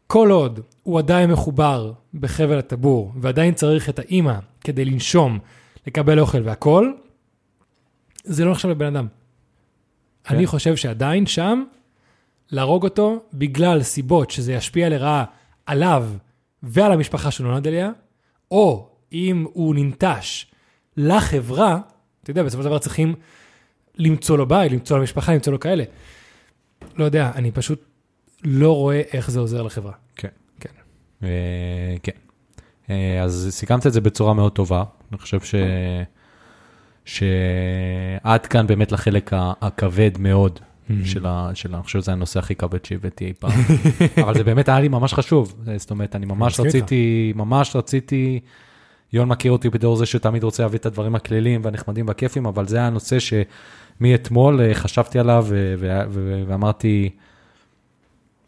[0.08, 5.40] כל עוד הוא עדיין מחובר בחבל הטבור ועדיין צריך את האימא כדי לנשום,
[5.88, 6.92] לקבל אוכל והכל,
[8.24, 9.08] זה לא נחשב לבן אדם.
[10.24, 10.36] כן.
[10.36, 11.64] אני חושב שעדיין שם,
[12.52, 15.26] להרוג אותו בגלל סיבות שזה ישפיע לרעה
[15.66, 16.08] עליו
[16.64, 17.92] ועל המשפחה שהוא נולד אליה,
[18.52, 20.46] או אם הוא ננטש
[20.98, 21.80] לחברה,
[22.24, 23.16] אתה יודע, בסופו של דבר צריכים
[23.96, 25.84] למצוא לו בית, למצוא לו משפחה, למצוא לו כאלה.
[26.98, 27.86] לא יודע, אני פשוט
[28.44, 29.94] לא רואה איך זה עוזר לחברה.
[30.16, 30.28] כן.
[30.60, 30.70] כן.
[31.24, 32.12] אה, כן.
[32.90, 34.84] אה, אז סיכמת את זה בצורה מאוד טובה.
[35.12, 35.56] אני חושב ש...
[37.06, 40.60] שעד כאן באמת לחלק ה- הכבד מאוד
[41.06, 41.52] של ה...
[41.54, 41.78] של ה...
[41.78, 43.52] אני חושב שזה הנושא הכי כבד שהבאתי אי פעם.
[44.24, 45.56] אבל זה באמת היה לי ממש חשוב.
[45.78, 46.60] זאת אומרת, אני ממש.
[46.60, 48.40] רציתי, ממש רציתי,
[49.14, 52.78] יון מכיר אותי בתור זה שתמיד רוצה להביא את הדברים הכלליים והנחמדים והכיפים, אבל זה
[52.78, 55.76] היה הנושא שמאתמול אה, חשבתי עליו ו-
[56.48, 57.10] ואמרתי,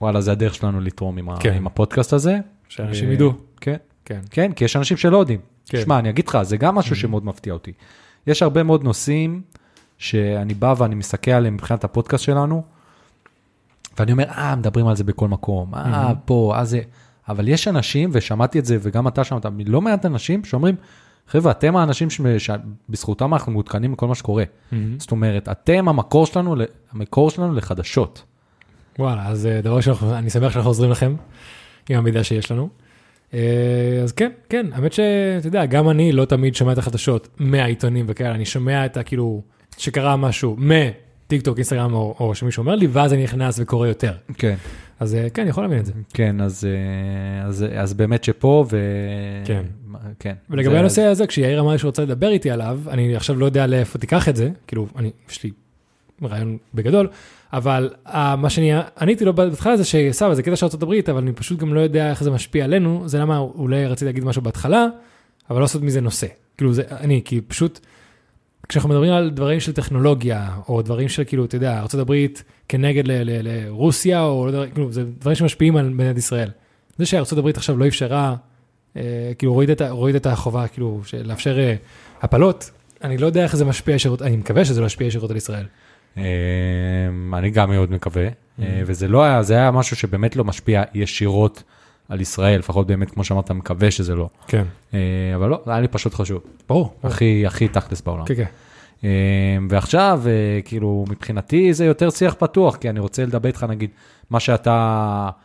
[0.02, 1.54] וואלה, זה הדרך שלנו לתרום עם, ה- כן.
[1.54, 2.38] עם הפודקאסט הזה.
[2.70, 3.34] שאנשים ו- ידעו.
[3.62, 4.20] כן, כן.
[4.30, 5.40] כן, כי יש אנשים שלא יודעים.
[5.70, 5.82] כן.
[5.82, 7.72] שמע, אני אגיד לך, זה גם משהו שמאוד מפתיע אותי.
[8.28, 9.42] יש הרבה מאוד נושאים
[9.98, 12.64] שאני בא ואני מסתכל עליהם מבחינת הפודקאסט שלנו,
[14.00, 16.80] ואני אומר, אה, מדברים על זה בכל מקום, אה, פה, אה, זה...
[17.30, 20.76] אבל יש אנשים, ושמעתי את זה, וגם אתה שמעת, לא מעט אנשים שאומרים,
[21.28, 24.44] חבר'ה, אתם האנשים שבזכותם אנחנו מעודכנים מכל מה שקורה.
[24.98, 26.56] זאת אומרת, אתם המקור שלנו,
[26.92, 28.24] המקור שלנו לחדשות.
[29.00, 31.16] וואלה, אז אה, דבר ראשון, אני שמח שאנחנו עוזרים לכם
[31.90, 32.70] עם המידע שיש לנו.
[33.34, 33.40] אה,
[34.04, 38.32] אז כן, כן, האמת שאתה יודע, גם אני לא תמיד שומע את החדשות מהעיתונים וכאלה,
[38.36, 39.42] אני שומע את הכאילו,
[39.78, 44.14] שקרה משהו מטיק טוק, אינסטגרם, או, או שמישהו אומר לי, ואז אני נכנס וקורא יותר.
[44.38, 44.56] כן.
[45.00, 45.92] אז אה, כן, אני יכול להבין את זה.
[46.14, 46.68] כן, אז,
[47.42, 48.78] אה, אז, אז באמת שפה, ו...
[49.46, 49.64] כן.
[50.20, 50.34] כן.
[50.50, 53.68] ולגבי זה- הנושא הזה, כשיאיר אמר שהוא רוצה לדבר איתי עליו, אני עכשיו לא יודע
[53.68, 55.52] לאיפה תיקח את זה, כאילו, אני, יש לי
[56.24, 57.08] רעיון בגדול,
[57.56, 61.34] אבל uh, מה שאני עניתי לו בהתחלה זה שסבבה, זה קטע של הברית, אבל אני
[61.34, 64.88] פשוט גם לא יודע איך זה משפיע עלינו, זה למה אולי רציתי להגיד משהו בהתחלה,
[65.50, 66.28] אבל לא לעשות מזה נושא.
[66.58, 67.80] כאילו, זה אני, כי פשוט,
[68.70, 74.24] כשאנחנו מדברים על דברים של טכנולוגיה, או דברים של כאילו, אתה יודע, הברית כנגד לרוסיה,
[74.24, 76.50] או לא יודע, כאילו, זה דברים שמשפיעים על מדינת ישראל.
[76.98, 77.06] זה
[77.38, 78.36] הברית עכשיו לא אפשרה,
[78.98, 79.52] אה, כאילו,
[79.90, 81.76] הוריד את, החובה, כאילו, לאפשר אה,
[82.22, 82.72] הפלות,
[83.04, 85.66] אני לא יודע איך זה משפיע ישירות, אני מקווה שזה לא ישפיע ישירות על ישראל.
[86.18, 86.24] אמ,
[87.36, 88.28] אני גם מאוד מקווה.
[88.62, 91.64] אה, וזה לא היה, זה היה משהו שבאמת לא משפיע ישירות
[92.10, 94.30] על ישראל, לפחות באמת, כמו שאמרת, מקווה שזה לא.
[94.48, 94.64] כן.
[94.94, 95.00] אה,
[95.36, 96.42] אבל לא, זה היה לי פשוט חשוב.
[96.70, 96.94] ברור.
[97.04, 98.26] הכי, הכי תכלס בעולם.
[98.26, 98.46] כן, כן.
[99.04, 103.90] אה, ועכשיו, אה, כאילו, מבחינתי זה יותר שיח פתוח, כי אני רוצה לדבר איתך, נגיד,
[104.30, 105.45] מה שאתה אה,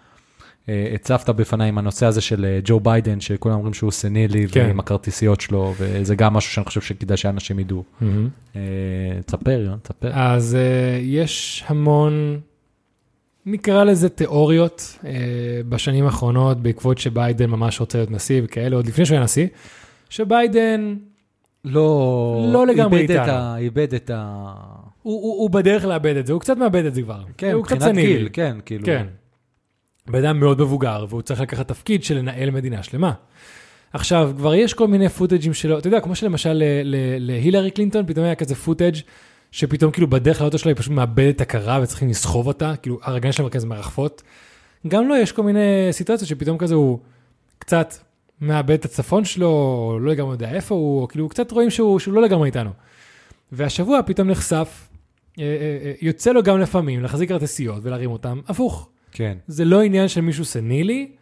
[0.68, 4.64] הצפת בפניי עם הנושא הזה של אה, ג'ו ביידן, שכולם אומרים שהוא סנילי, כן.
[4.66, 7.84] ועם הכרטיסיות שלו, וזה גם משהו שאני חושב שכדאי שאנשים ידעו.
[8.00, 8.28] מהמם.
[8.56, 8.60] אה,
[9.26, 10.10] תספר, תספר.
[10.12, 10.56] אז
[11.00, 12.40] יש המון,
[13.46, 14.98] נקרא לזה תיאוריות,
[15.68, 19.46] בשנים האחרונות, בעקבות שביידן ממש רוצה להיות נשיא וכאלה, עוד לפני שהוא היה נשיא,
[20.10, 20.96] שביידן,
[21.64, 23.32] לא, לא לגמרי איבד את איתנו.
[23.32, 23.56] ה...
[23.58, 24.52] איבד את ה...
[25.02, 27.22] הוא, הוא, הוא בדרך לאבד את זה, הוא קצת מאבד את זה כבר.
[27.36, 27.94] כן, מבחינת.
[27.94, 28.86] גיל, כן, כאילו.
[28.86, 29.06] כן.
[30.06, 33.12] בן אדם מאוד מבוגר, והוא צריך לקחת תפקיד של לנהל מדינה שלמה.
[33.92, 38.24] עכשיו, כבר יש כל מיני פוטאג'ים שלו, אתה יודע, כמו שלמשל ל- להילרי קלינטון, פתאום
[38.24, 38.96] היה כזה פוטאג'
[39.50, 43.32] שפתאום כאילו בדרך לאוטו שלה היא פשוט מאבדת את הקרה וצריכים לסחוב אותה, כאילו הרגליים
[43.32, 44.22] שלה כזה מרחפות.
[44.88, 46.98] גם לו יש כל מיני סיטואציות שפתאום כזה הוא
[47.58, 47.94] קצת
[48.40, 51.98] מאבד את הצפון שלו, או לא לגמרי יודע איפה הוא, או כאילו קצת רואים שהוא,
[51.98, 52.70] שהוא לא לגמרי איתנו.
[53.52, 54.88] והשבוע פתאום נחשף,
[55.38, 58.88] אה, אה, אה, יוצא לו גם לפעמים להחזיק כרטיסיות ולהרים אותם, הפוך.
[59.12, 59.38] כן.
[59.46, 61.12] זה לא עניין של מישהו סנילי,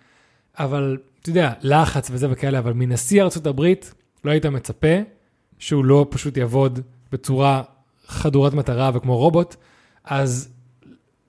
[0.59, 4.97] אבל אתה יודע, לחץ וזה וכאלה, אבל מנשיא הברית לא היית מצפה
[5.59, 6.81] שהוא לא פשוט יעבוד
[7.13, 7.63] בצורה
[8.07, 9.57] חדורת מטרה וכמו רובוט,
[10.05, 10.49] אז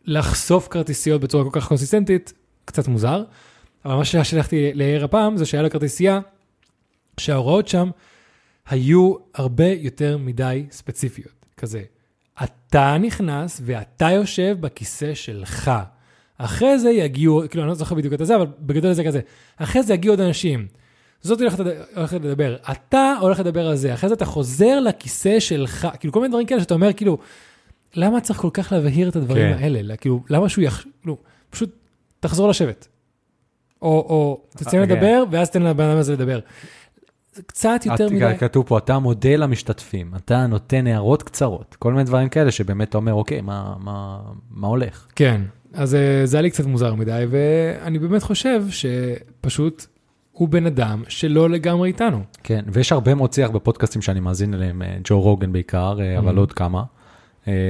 [0.06, 2.34] לחשוף כרטיסיות בצורה כל כך קונסיסטנטית,
[2.66, 3.24] קצת מוזר.
[3.86, 6.20] אבל מה ששלחתי לעיר הפעם זה שהיה לו כרטיסייה
[7.18, 7.90] שההוראות שם
[8.70, 11.46] היו הרבה יותר מדי ספציפיות.
[11.58, 11.84] כזה,
[12.44, 15.72] אתה נכנס ואתה יושב בכיסא שלך.
[16.40, 19.20] אחרי זה יגיעו, כאילו, אני לא זוכר בדיוק את זה, אבל בגדול זה כזה.
[19.58, 20.68] אחרי זה יגיעו עוד אנשים.
[21.22, 21.60] זאת הולכת,
[21.96, 26.20] הולכת לדבר, אתה הולך לדבר על זה, אחרי זה אתה חוזר לכיסא שלך, כאילו כל
[26.20, 27.18] מיני דברים כאלה שאתה אומר, כאילו,
[27.96, 29.64] למה צריך כל כך להבהיר את הדברים כן.
[29.64, 29.96] האלה?
[29.98, 30.86] כאילו, למה שהוא יח...
[31.02, 31.18] כאילו,
[31.50, 31.70] פשוט
[32.20, 32.88] תחזור לשבת.
[33.82, 34.94] או, או תסיים אה, כן.
[34.94, 36.40] לדבר, ואז תן לבן אדם הזה לדבר.
[37.46, 38.34] קצת יותר את- מדי.
[38.40, 42.98] כתוב פה, אתה מודה למשתתפים, אתה נותן הערות קצרות, כל מיני דברים כאלה שבאמת אתה
[42.98, 44.20] אומר, אוקיי, מה, מה,
[44.52, 45.08] מה הולך?
[45.16, 45.42] כן,
[45.74, 49.86] אז אה, זה היה לי קצת מוזר מדי, ואני באמת חושב שפשוט
[50.32, 52.24] הוא בן אדם שלא לגמרי איתנו.
[52.44, 56.36] כן, ויש הרבה מאוד שיח בפודקאסטים שאני מאזין אליהם, אה, ג'ו רוגן בעיקר, אה, אבל
[56.36, 56.40] Mhm.
[56.40, 56.84] עוד כמה,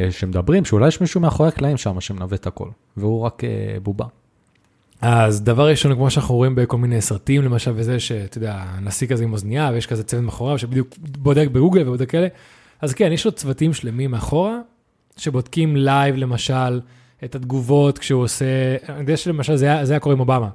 [0.10, 3.42] שמדברים שאולי יש מישהו מאחורי הקלעים שם שמנווט הכל, והוא רק
[3.84, 4.06] בובה.
[5.02, 9.24] אז דבר ראשון, כמו שאנחנו רואים בכל מיני סרטים, למשל, וזה שאתה יודע, הנשיא כזה
[9.24, 12.28] עם אוזנייה, ויש כזה צוות מאחוריו שבדיוק בודק בגוגל ובודק כאלה,
[12.82, 14.60] אז כן, יש לו צוותים שלמים מאחורה,
[15.18, 16.80] שבודקים לייב, למשל,
[17.24, 18.46] את התגובות כשהוא עושה,
[18.90, 20.50] אני יודע שלמשל זה היה, זה היה קורה עם אובמה.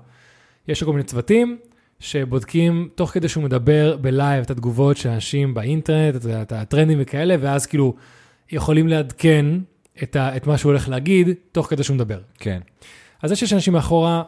[0.68, 1.58] יש כל מיני צוותים
[2.00, 7.36] שבודקים תוך כדי שהוא מדבר בלייב את התגובות של אנשים באינטרנט, את, את הטרנדים וכאלה,
[7.40, 7.94] ואז כאילו
[8.52, 9.46] יכולים לעדכן
[10.02, 12.20] את, ה, את מה שהוא הולך להגיד תוך כדי שהוא מדבר.
[12.38, 12.60] כן.
[13.22, 14.22] אז זה שיש אנשים מאחורה,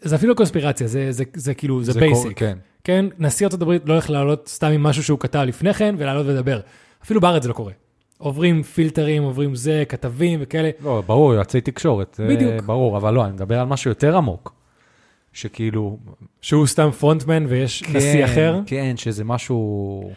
[0.00, 2.38] זה אפילו קונספירציה, זה, זה, זה כאילו, זה basic.
[2.38, 5.94] כן, כן, נשיא ארצות הברית לא הולך לעלות סתם עם משהו שהוא כתב לפני כן
[5.98, 6.60] ולעלות ולדבר.
[7.04, 7.72] אפילו בארץ זה לא קורה.
[8.20, 10.70] עוברים פילטרים, עוברים זה, כתבים וכאלה.
[10.84, 12.64] לא, ברור, יועצי תקשורת, בדיוק.
[12.64, 14.54] ברור, אבל לא, אני מדבר על משהו יותר עמוק,
[15.32, 15.98] שכאילו...
[16.40, 18.60] שהוא סתם frontman ויש נשיא כן, אחר.
[18.66, 20.10] כן, שזה משהו,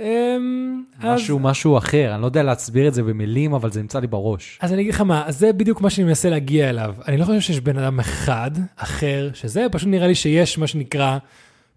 [0.00, 4.00] אמ, אז, משהו, משהו אחר, אני לא יודע להסביר את זה במילים, אבל זה נמצא
[4.00, 4.58] לי בראש.
[4.62, 6.94] אז אני אגיד לך מה, זה בדיוק מה שאני מנסה להגיע אליו.
[7.08, 11.18] אני לא חושב שיש בן אדם אחד אחר שזה, פשוט נראה לי שיש מה שנקרא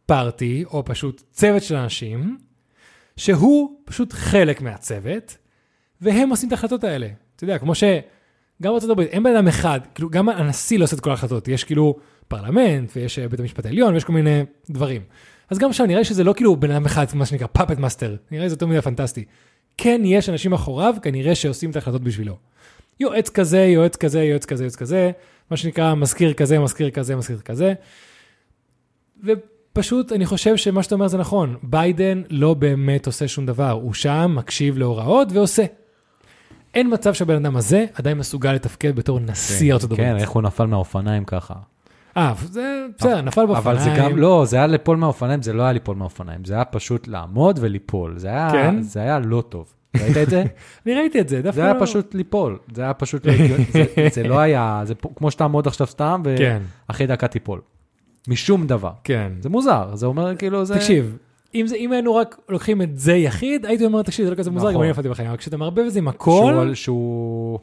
[0.06, 2.38] פארטי, או פשוט צוות של אנשים,
[3.18, 5.38] שהוא פשוט חלק מהצוות,
[6.02, 7.08] והם עושים את ההחלטות האלה.
[7.36, 8.02] אתה יודע, כמו שגם
[8.60, 11.64] בארצות הברית, אין בן אדם אחד, כאילו גם הנשיא לא עושה את כל ההחלטות, יש
[11.64, 11.96] כאילו
[12.28, 15.02] פרלמנט, ויש אה, בית המשפט העליון, ויש כל מיני דברים.
[15.50, 18.44] אז גם שם נראה שזה לא כאילו בן אדם אחד, מה שנקרא puppet master, נראה
[18.44, 19.26] לי זה יותר מדי פנטסטי.
[19.78, 22.38] כן, יש אנשים מאחוריו, כנראה שעושים את ההחלטות בשבילו.
[23.00, 25.12] יועץ כזה, יועץ כזה, יועץ כזה, יועץ כזה,
[25.52, 27.74] מה שנקרא מזכיר כזה, מזכיר כזה, מזכיר כזה.
[29.24, 33.94] ופשוט אני חושב שמה שאתה אומר זה נכון, ביידן לא באמת עושה שום דבר, הוא
[33.94, 35.66] שם, מקשיב להוראות ועושה.
[36.74, 40.08] אין מצב שהבן אדם הזה עדיין מסוגל לתפקד בתור נשיא ארצות הברית.
[40.08, 41.54] כן, איך הוא נפל מהאופניים ככה.
[42.18, 43.78] אה, זה בסדר, נפל באופניים.
[43.78, 46.66] אבל זה גם, לא, זה היה ליפול מהאופניים, זה לא היה ליפול מהאופניים, זה היה
[46.66, 48.82] פשוט לעמוד וליפול, זה היה, כן?
[48.82, 49.74] זה היה לא טוב.
[50.02, 50.44] ראית את זה?
[50.86, 53.34] אני ראיתי את זה, דווקא זה היה לא- פשוט ליפול, זה היה פשוט, לא
[53.74, 57.62] זה, זה לא היה, זה כמו שתעמוד עכשיו סתם, כן, ואחרי דקה תיפול.
[58.28, 58.92] משום דבר.
[59.04, 59.32] כן.
[59.40, 60.76] זה מוזר, זה אומר כאילו זה...
[60.76, 61.18] תקשיב,
[61.56, 64.52] אם, זה, אם היינו רק לוקחים את זה יחיד, הייתי אומר, תקשיב, זה לא כזה
[64.52, 64.84] מוזר, גם נכון.
[64.84, 67.60] אני נפלתי בחיים, אבל כשאתה מערבב את זה עם הכל, שהוא, שהוא...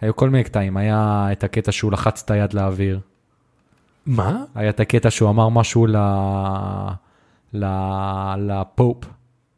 [0.00, 3.00] היו כל מיני קטעים, היה את הקטע שהוא לחץ את היד לאוויר,
[4.06, 4.44] מה?
[4.54, 5.96] היה את הקטע שהוא אמר משהו ל...
[7.54, 7.66] ל...
[8.38, 9.04] לפופ,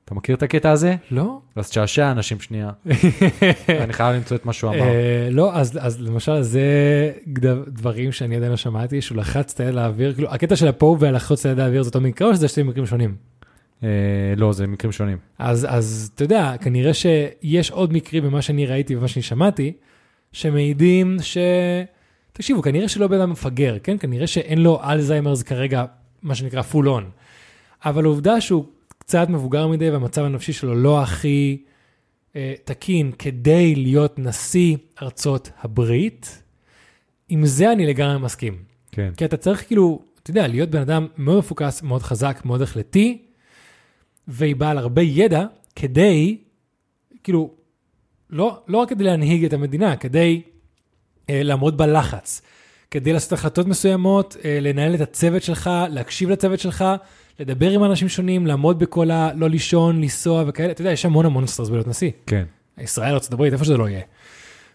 [0.08, 0.96] אתה מכיר את הקטע הזה?
[1.10, 1.40] לא?
[1.56, 2.70] אז תשעשע אנשים שנייה.
[3.84, 4.80] אני חייב למצוא את מה שהוא אמר.
[4.80, 6.62] אה, לא, אז למשל זה
[7.68, 11.40] דברים שאני עדיין לא שמעתי, שהוא לחץ את היד לאוויר, כאילו הקטע של הפו ולחוץ
[11.40, 13.14] את היד לאוויר זה אותו מקרה או שזה שתי מקרים שונים?
[13.82, 13.88] אה,
[14.36, 15.18] לא, זה מקרים שונים.
[15.38, 19.72] אז, אתה יודע, כנראה שיש עוד מקרים ממה שאני ראיתי ומה שאני שמעתי,
[20.32, 21.38] שמעידים ש...
[22.32, 23.98] תקשיבו, כנראה שלא בן אדם מפגר, כן?
[23.98, 25.84] כנראה שאין לו Alzheimer's כרגע,
[26.22, 27.10] מה שנקרא full on.
[27.84, 28.64] אבל העובדה שהוא
[29.08, 31.62] קצת מבוגר מדי והמצב הנפשי שלו לא הכי
[32.36, 36.42] אה, תקין כדי להיות נשיא ארצות הברית,
[37.28, 38.62] עם זה אני לגמרי מסכים.
[38.92, 39.12] כן.
[39.16, 43.22] כי אתה צריך כאילו, אתה יודע, להיות בן אדם מאוד מפוקס, מאוד חזק, מאוד החלטי,
[44.28, 45.44] והיא בעל הרבה ידע
[45.76, 46.38] כדי,
[47.22, 47.54] כאילו,
[48.30, 50.42] לא, לא רק כדי להנהיג את המדינה, כדי
[51.30, 52.42] אה, לעמוד בלחץ,
[52.90, 56.84] כדי לעשות החלטות מסוימות, אה, לנהל את הצוות שלך, להקשיב לצוות שלך,
[57.38, 59.30] לדבר עם אנשים שונים, לעמוד בכל ה...
[59.34, 62.10] לא לישון, לנסוע וכאלה, אתה יודע, יש המון המון סטרס בלהיות נשיא.
[62.26, 62.44] כן.
[62.80, 64.02] ישראל, ארה"ב, איפה שזה לא יהיה.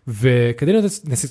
[0.08, 1.30] וכדי להיות נשיא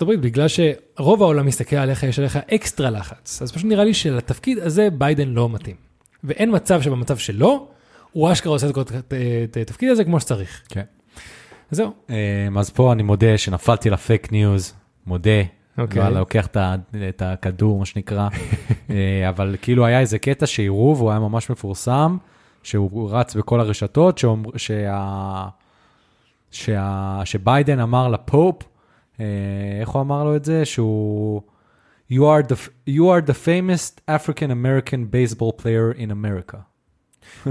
[0.00, 3.42] הברית, בגלל שרוב העולם מסתכל עליך, יש עליך אקסטרה לחץ.
[3.42, 5.76] אז פשוט נראה לי שלתפקיד הזה ביידן לא מתאים.
[6.24, 7.68] ואין מצב שבמצב שלו,
[8.12, 8.66] הוא אשכרה עושה
[9.44, 10.62] את התפקיד הזה כמו שצריך.
[10.68, 10.82] כן.
[11.70, 11.92] זהו.
[12.10, 14.74] אמ, אז פה אני מודה שנפלתי לפייק ניוז,
[15.06, 15.42] מודה.
[15.78, 16.02] אוקיי.
[16.02, 16.46] וואלה, לוקח
[17.08, 18.28] את הכדור, מה שנקרא.
[18.90, 22.16] אה, אבל כאילו היה איזה קטע שהראו, והוא היה ממש מפורסם,
[22.62, 25.48] שהוא רץ בכל הרשתות, שאומר- שה-
[26.50, 28.62] שה- שביידן אמר ל Pope,
[29.20, 29.24] אה,
[29.80, 30.64] איך הוא אמר לו את זה?
[30.64, 31.42] שהוא...
[32.12, 32.56] You are the,
[32.90, 36.56] you are the famous African American baseball player in America.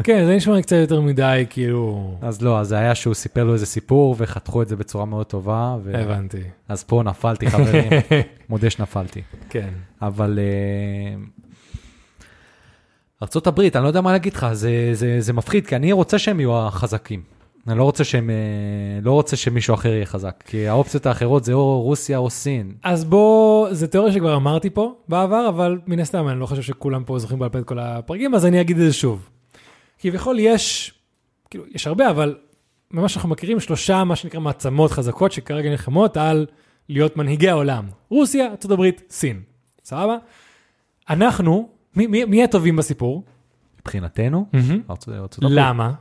[0.04, 2.14] כן, זה נשמע קצת יותר מדי, כאילו...
[2.22, 5.26] אז לא, אז זה היה שהוא סיפר לו איזה סיפור וחתכו את זה בצורה מאוד
[5.26, 5.78] טובה.
[5.84, 5.98] ו...
[5.98, 6.42] הבנתי.
[6.70, 7.90] אז פה נפלתי חברים,
[8.50, 9.22] מודה שנפלתי.
[9.50, 9.70] כן.
[10.02, 11.24] אבל אה,
[13.22, 16.20] ארצות הברית, אני לא יודע מה להגיד לך, זה, זה, זה מפחיד, כי אני רוצה
[16.20, 17.22] שהם יהיו החזקים.
[17.68, 18.36] אני לא רוצה, שהם, אה,
[19.02, 22.74] לא רוצה שמישהו אחר יהיה חזק, כי האופציות האחרות זה או רוסיה או סין.
[22.84, 27.04] אז בוא, זו תיאוריה שכבר אמרתי פה בעבר, אבל מן הסתם אני לא חושב שכולם
[27.04, 29.30] פה זוכרים בעל פה את כל הפרקים, אז אני אגיד את זה שוב.
[30.00, 30.94] כביכול יש,
[31.50, 32.36] כאילו, יש הרבה, אבל
[32.92, 36.46] ממה שאנחנו מכירים, שלושה, מה שנקרא מעצמות חזקות, שכרגע נלחמות על
[36.90, 37.88] להיות מנהיגי העולם.
[38.10, 39.42] רוסיה, ארה"ב, סין.
[39.84, 40.18] סבבה?
[41.10, 43.24] אנחנו, מי, מי, מי הטובים בסיפור?
[43.82, 44.46] מבחינתנו,
[44.90, 45.94] ארצות, ארצות הברית, למה?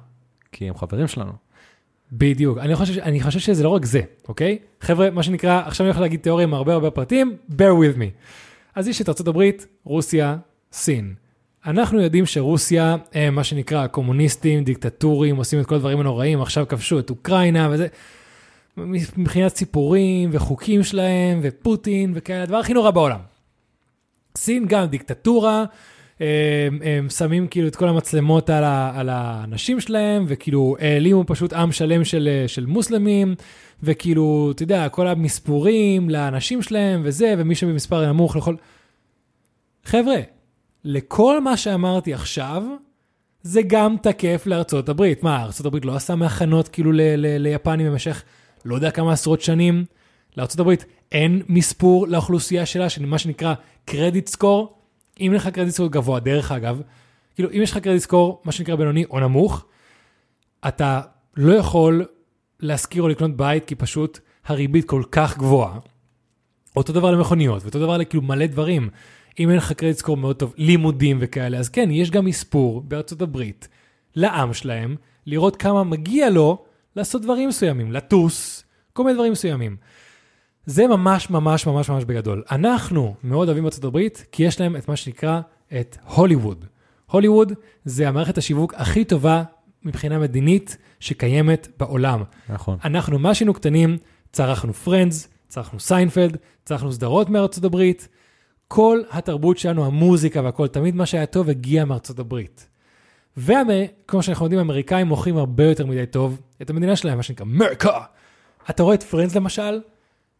[0.53, 1.33] כי הם חברים שלנו.
[2.13, 2.59] בדיוק.
[2.59, 4.59] אני חושב, אני חושב שזה לא רק זה, אוקיי?
[4.81, 8.11] חבר'ה, מה שנקרא, עכשיו אני הולך להגיד תיאוריה עם הרבה הרבה פרטים, bear with me.
[8.75, 9.51] אז יש את ארה"ב,
[9.85, 10.37] רוסיה,
[10.73, 11.15] סין.
[11.67, 16.99] אנחנו יודעים שרוסיה, הם מה שנקרא קומוניסטים, דיקטטורים, עושים את כל הדברים הנוראים, עכשיו כבשו
[16.99, 17.87] את אוקראינה וזה.
[19.17, 23.21] מבחינת סיפורים וחוקים שלהם ופוטין וכאלה, הדבר הכי נורא בעולם.
[24.37, 25.65] סין גם דיקטטורה,
[26.21, 26.27] הם,
[26.85, 31.73] הם שמים כאילו את כל המצלמות על, ה, על האנשים שלהם, וכאילו העלימו פשוט עם
[31.73, 33.35] שלם של, של מוסלמים,
[33.83, 38.55] וכאילו, אתה יודע, כל המספורים לאנשים שלהם וזה, ומי שבמספר נמוך לכל...
[39.85, 40.17] חבר'ה,
[40.89, 42.63] לכל מה שאמרתי עכשיו,
[43.43, 45.23] זה גם תקף לארצות הברית.
[45.23, 48.23] מה, ארצות הברית לא עשה מהכנות כאילו ל- ל- ליפנים במשך
[48.65, 49.85] לא יודע כמה עשרות שנים?
[50.37, 54.79] לארצות הברית אין מספור לאוכלוסייה שלה, של מה שנקרא קרדיט סקור.
[55.21, 56.83] אם אין לך קרדיט סקור גבוה, דרך אגב,
[57.35, 59.65] כאילו אם יש לך קרדיט סקור, מה שנקרא בינוני או נמוך,
[60.69, 61.01] אתה
[61.37, 62.05] לא יכול
[62.61, 65.79] להשכיר או לקנות בית, כי פשוט הריבית כל כך גבוהה.
[66.77, 68.89] אותו דבר למכוניות, ואותו דבר לכאילו מלא דברים.
[69.39, 73.23] אם אין לך קרדיט סקור מאוד טוב, לימודים וכאלה, אז כן, יש גם מספור בארצות
[73.23, 73.69] הברית
[74.17, 74.97] לעם שלהם,
[75.27, 76.65] לראות כמה מגיע לו
[76.97, 79.77] לעשות דברים מסוימים, לטוס, כל מיני דברים מסוימים.
[80.67, 82.43] זה ממש ממש ממש ממש בגדול.
[82.51, 85.41] אנחנו מאוד אוהבים בארצות הברית, כי יש להם את מה שנקרא
[85.81, 86.65] את הוליווד.
[87.11, 87.53] הוליווד
[87.85, 89.43] זה המערכת השיווק הכי טובה
[89.83, 92.23] מבחינה מדינית שקיימת בעולם.
[92.49, 92.79] נכון.
[92.85, 93.99] אנחנו, מה שהיינו קטנים,
[94.33, 98.09] צרכנו פרנדס, צרכנו סיינפלד, צרכנו סדרות מארצות הברית.
[98.69, 102.69] כל התרבות שלנו, המוזיקה והכל, תמיד מה שהיה טוב הגיע מארצות הברית.
[103.37, 108.01] וכמו שאנחנו יודעים, האמריקאים מוכרים הרבה יותר מדי טוב את המדינה שלהם, מה שנקרא אמריקה.
[108.71, 109.81] אתה רואה את פרנדס למשל,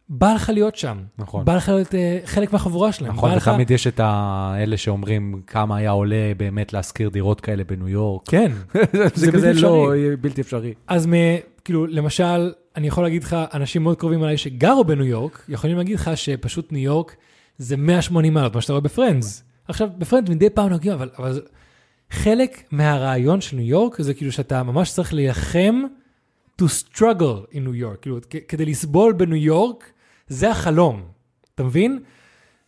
[0.09, 0.97] בא לך להיות שם.
[1.17, 1.45] נכון.
[1.45, 1.93] בא לך להיות אה,
[2.25, 3.13] חלק מהחבורה שלהם.
[3.13, 3.47] נכון, בא לך...
[3.47, 8.29] ותמיד יש את האלה שאומרים כמה היה עולה באמת להשכיר דירות כאלה בניו יורק.
[8.29, 8.51] כן.
[8.93, 10.15] זה בלתי כזה לא, אפשרי.
[10.15, 10.73] בלתי אפשרי.
[10.87, 11.11] אז מ,
[11.65, 15.95] כאילו, למשל, אני יכול להגיד לך, אנשים מאוד קרובים אליי שגרו בניו יורק, יכולים להגיד
[15.95, 17.15] לך שפשוט ניו יורק
[17.57, 19.43] זה 180 מעלות, מה שאתה רואה בפרנדס.
[19.67, 21.41] עכשיו, בפרנדס מדי פעם נוגעים, אבל, אבל
[22.11, 25.83] חלק מהרעיון של ניו יורק זה כאילו שאתה ממש צריך להילחם
[26.61, 29.91] to struggle in ניו יורק, כאילו, כדי לסבול בניו יורק,
[30.27, 31.03] זה החלום,
[31.55, 31.99] אתה מבין?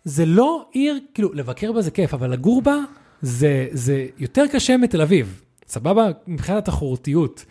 [0.04, 2.78] זה לא עיר, כאילו, לבקר בה זה כיף, אבל לגור בה
[3.22, 5.42] זה, זה יותר קשה מתל אביב.
[5.68, 6.10] סבבה?
[6.28, 7.46] מבחינת התחרותיות.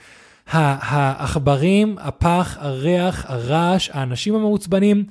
[0.47, 5.05] העכברים, הפח, הריח, הרעש, האנשים המעוצבנים,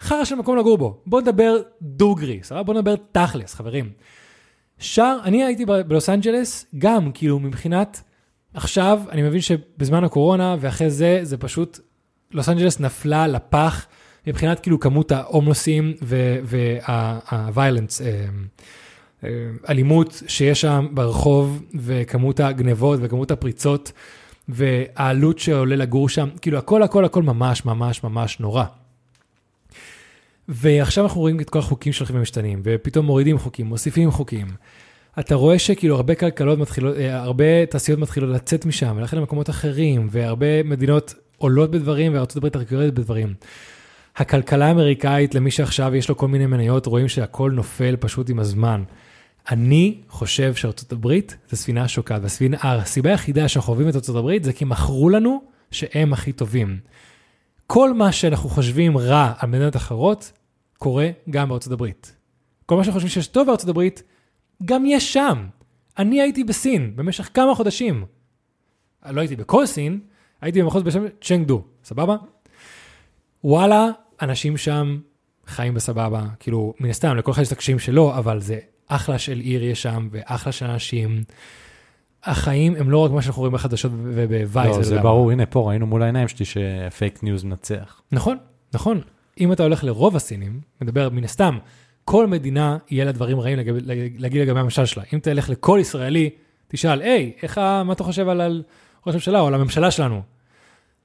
[0.00, 1.02] חרא של מקום לגור בו.
[1.06, 2.62] בוא נדבר דוגרי, סבבה?
[2.62, 3.90] בוא נדבר תכלס, חברים.
[4.78, 8.02] שער, אני הייתי בלוס אנג'לס, גם כאילו מבחינת,
[8.54, 11.78] עכשיו אני מבין שבזמן הקורונה ואחרי זה, זה פשוט,
[12.32, 13.86] לוס אנג'לס נפלה לפח
[14.26, 18.02] מבחינת כאילו כמות ההומלוסים והוויולנס,
[19.68, 23.92] אלימות שיש שם ברחוב וכמות הגנבות וכמות הפריצות
[24.48, 28.64] והעלות שעולה לגור שם, כאילו הכל הכל הכל ממש ממש ממש נורא.
[30.48, 34.46] ועכשיו אנחנו רואים את כל החוקים שהולכים ומשתנים, ופתאום מורידים חוקים, מוסיפים חוקים.
[35.18, 40.08] אתה רואה שכאילו הרבה כלכלות מתחילות, אה, הרבה תעשיות מתחילות לצאת משם, ולכן למקומות אחרים,
[40.10, 43.34] והרבה מדינות עולות בדברים, וארה"ב יורדת בדברים.
[44.16, 48.82] הכלכלה האמריקאית, למי שעכשיו יש לו כל מיני מניות, רואים שהכל נופל פשוט עם הזמן.
[49.50, 54.52] אני חושב שארצות הברית זה ספינה שוקעת, והסיבה היחידה שאנחנו אוהבים את ארצות הברית זה
[54.52, 56.78] כי מכרו לנו שהם הכי טובים.
[57.66, 60.32] כל מה שאנחנו חושבים רע על מדינות אחרות,
[60.78, 62.16] קורה גם בארצות הברית.
[62.66, 64.02] כל מה שאנחנו חושבים שיש טוב בארצות הברית,
[64.64, 65.46] גם יש שם.
[65.98, 68.04] אני הייתי בסין במשך כמה חודשים.
[69.10, 70.00] לא הייתי בכל סין,
[70.40, 72.16] הייתי במחוז בשם צ'נגדו, סבבה?
[73.44, 73.88] וואלה,
[74.22, 74.98] אנשים שם
[75.46, 79.38] חיים בסבבה, כאילו, מן הסתם, לכל אחד יש את הקשיים שלו, אבל זה אחלה של
[79.38, 81.24] עיר יש שם, ואחלה של אנשים.
[82.24, 84.76] החיים הם לא רק מה שאנחנו רואים בחדשות וב Vice.
[84.76, 88.00] לא, זה ברור, הנה פה ראינו מול העיניים שלי שפייק ניוז מנצח.
[88.12, 88.36] נכון,
[88.74, 89.00] נכון.
[89.40, 91.58] אם אתה הולך לרוב הסינים, מדבר מן הסתם,
[92.04, 93.74] כל מדינה יהיה לה דברים רעים לגב,
[94.16, 95.02] להגיד לגבי המשל שלה.
[95.14, 96.30] אם תלך לכל ישראלי,
[96.68, 98.62] תשאל, היי, איך, מה אתה חושב על, על
[99.06, 100.22] ראש הממשלה או על הממשלה שלנו?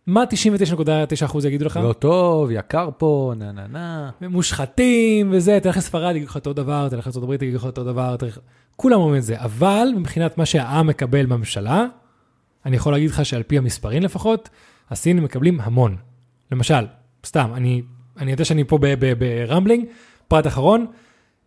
[0.09, 1.79] מה 99.9% יגידו לך?
[1.83, 4.09] לא טוב, יקר פה, נה נה נה.
[4.21, 8.39] מושחתים וזה, תלך לספרד, יגידו לך אותו דבר, תלך הברית, יגידו לך אותו דבר, תלך...
[8.75, 11.85] כולם אומרים את זה, אבל מבחינת מה שהעם מקבל בממשלה,
[12.65, 14.49] אני יכול להגיד לך שעל פי המספרים לפחות,
[14.89, 15.95] הסינים מקבלים המון.
[16.51, 16.85] למשל,
[17.25, 17.81] סתם, אני,
[18.17, 18.79] אני יודע שאני פה
[19.17, 19.85] ברמבלינג,
[20.27, 20.85] פרט אחרון,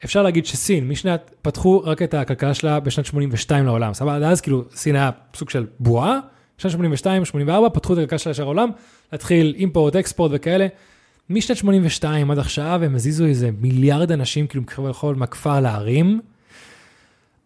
[0.04, 4.16] אפשר להגיד שסין, משנת, פתחו רק את הכלכלה שלה בשנת 82 לעולם, סבבה?
[4.16, 6.18] עד אז כאילו סין היה סוג של בועה,
[6.62, 8.70] שנת 82, 84, פתחו את הכלכלה של השאר העולם,
[9.12, 10.66] להתחיל אימפורט, אקספורט וכאלה.
[11.30, 16.20] משנת 82 עד עכשיו הם הזיזו איזה מיליארד אנשים, כאילו כביכול מהכפר לערים.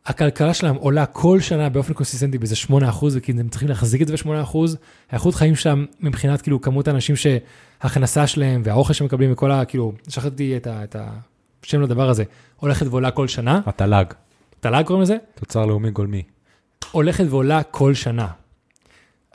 [0.07, 4.07] הכלכלה שלהם עולה כל שנה באופן קונסיסטנטי באיזה 8 אחוז, וכי הם צריכים להחזיק את
[4.07, 4.77] זה ב-8 אחוז.
[5.11, 9.65] האיכות חיים שם מבחינת כאילו כמות האנשים שההכנסה שלהם והאוכל שמקבלים וכל ה...
[9.65, 10.97] כאילו, שכחתי את, ה, את
[11.65, 12.25] השם לדבר הזה,
[12.57, 13.61] הולכת ועולה כל שנה.
[13.67, 14.05] התל"ג.
[14.61, 15.17] תל"ג קוראים לזה?
[15.35, 16.23] תוצר לאומי גולמי.
[16.93, 18.27] הולכת ועולה כל שנה.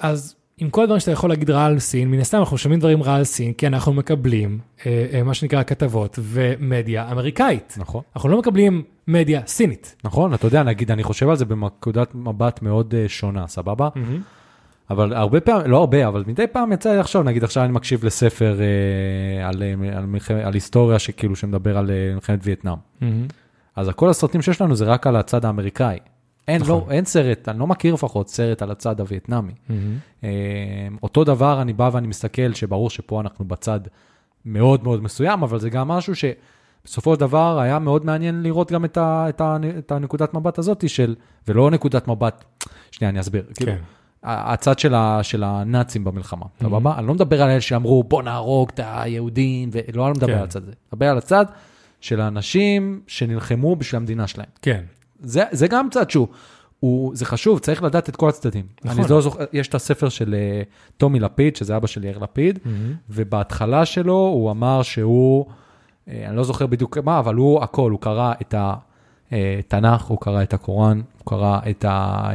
[0.02, 3.04] אז עם כל הדברים שאתה יכול להגיד רע על סין, מן הסתם אנחנו שומעים דברים
[3.04, 7.76] רע על סין, כי אנחנו מקבלים אה, אה, מה שנקרא כתבות ומדיה אמריקאית.
[7.78, 8.02] נכון.
[8.16, 9.95] אנחנו לא מקבלים מדיה סינית.
[10.04, 13.89] נכון, אתה יודע, נגיד, אני חושב על זה בנקודת מבט מאוד uh, שונה, סבבה?
[13.95, 13.99] Mm-hmm.
[14.89, 18.06] אבל הרבה פעמים, לא הרבה, אבל מדי פעם יצא לי לחשוב, נגיד עכשיו אני מקשיב
[18.06, 22.76] לספר אה, על, אה, על, מלחמת, על היסטוריה שכאילו שמדבר על אה, מלחמת וייטנאם.
[23.02, 23.06] Mm-hmm.
[23.76, 25.97] אז כל הסרטים שיש לנו זה רק על הצד האמריקאי.
[26.48, 26.84] אין, נכון.
[26.88, 29.52] לא, אין סרט, אני לא מכיר לפחות סרט על הצד הווייטנאמי.
[29.52, 29.74] Mm-hmm.
[30.24, 30.30] אה,
[31.04, 33.80] אותו דבר, אני בא ואני מסתכל, שברור שפה אנחנו בצד
[34.46, 38.86] מאוד מאוד מסוים, אבל זה גם משהו שבסופו של דבר היה מאוד מעניין לראות גם
[38.86, 41.16] את, ה, את, ה, את הנקודת מבט הזאת של,
[41.48, 42.44] ולא נקודת מבט,
[42.92, 43.44] שנייה, אני אסביר.
[43.56, 43.78] כאילו, כן.
[44.24, 46.98] הצד של, ה, של הנאצים במלחמה, סבבה?
[46.98, 50.38] אני לא מדבר על אלה שאמרו, בוא נהרוג את היהודים, ולא אני מדבר כן.
[50.38, 50.72] על הצד הזה.
[50.94, 51.46] מדבר על הצד
[52.02, 54.50] של האנשים שנלחמו בשביל המדינה שלהם.
[54.62, 54.84] כן.
[55.24, 56.28] זה, זה גם צד שהוא,
[56.80, 58.66] הוא, זה חשוב, צריך לדעת את כל הצדדים.
[58.86, 59.00] נכון.
[59.00, 60.62] אני לא זוכר, יש את הספר של אה,
[60.98, 62.70] טומי לפיד, שזה אבא של יאיר לפיד, Mm-hmm.
[63.10, 65.46] ובהתחלה שלו הוא אמר שהוא,
[66.08, 68.56] אה, אני לא זוכר בדיוק מה, אבל הוא הכל, הוא קרא את
[69.32, 72.30] התנ"ך, הוא קרא את הקוראן, הוא קרא את ה...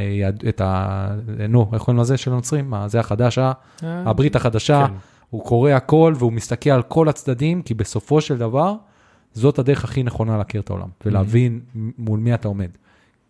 [0.49, 1.09] את ה
[1.49, 2.71] נו, איך קוראים לזה של הנוצרים?
[2.71, 4.87] מה, זה החדש, ה- הברית החדשה.
[4.89, 4.95] כן.
[5.31, 8.75] הוא קורא הכל והוא מסתכל על כל הצדדים, כי בסופו של דבר,
[9.37, 12.71] זאת הדרך הכי נכונה להכיר את העולם, ולהבין מול מי אתה עומד.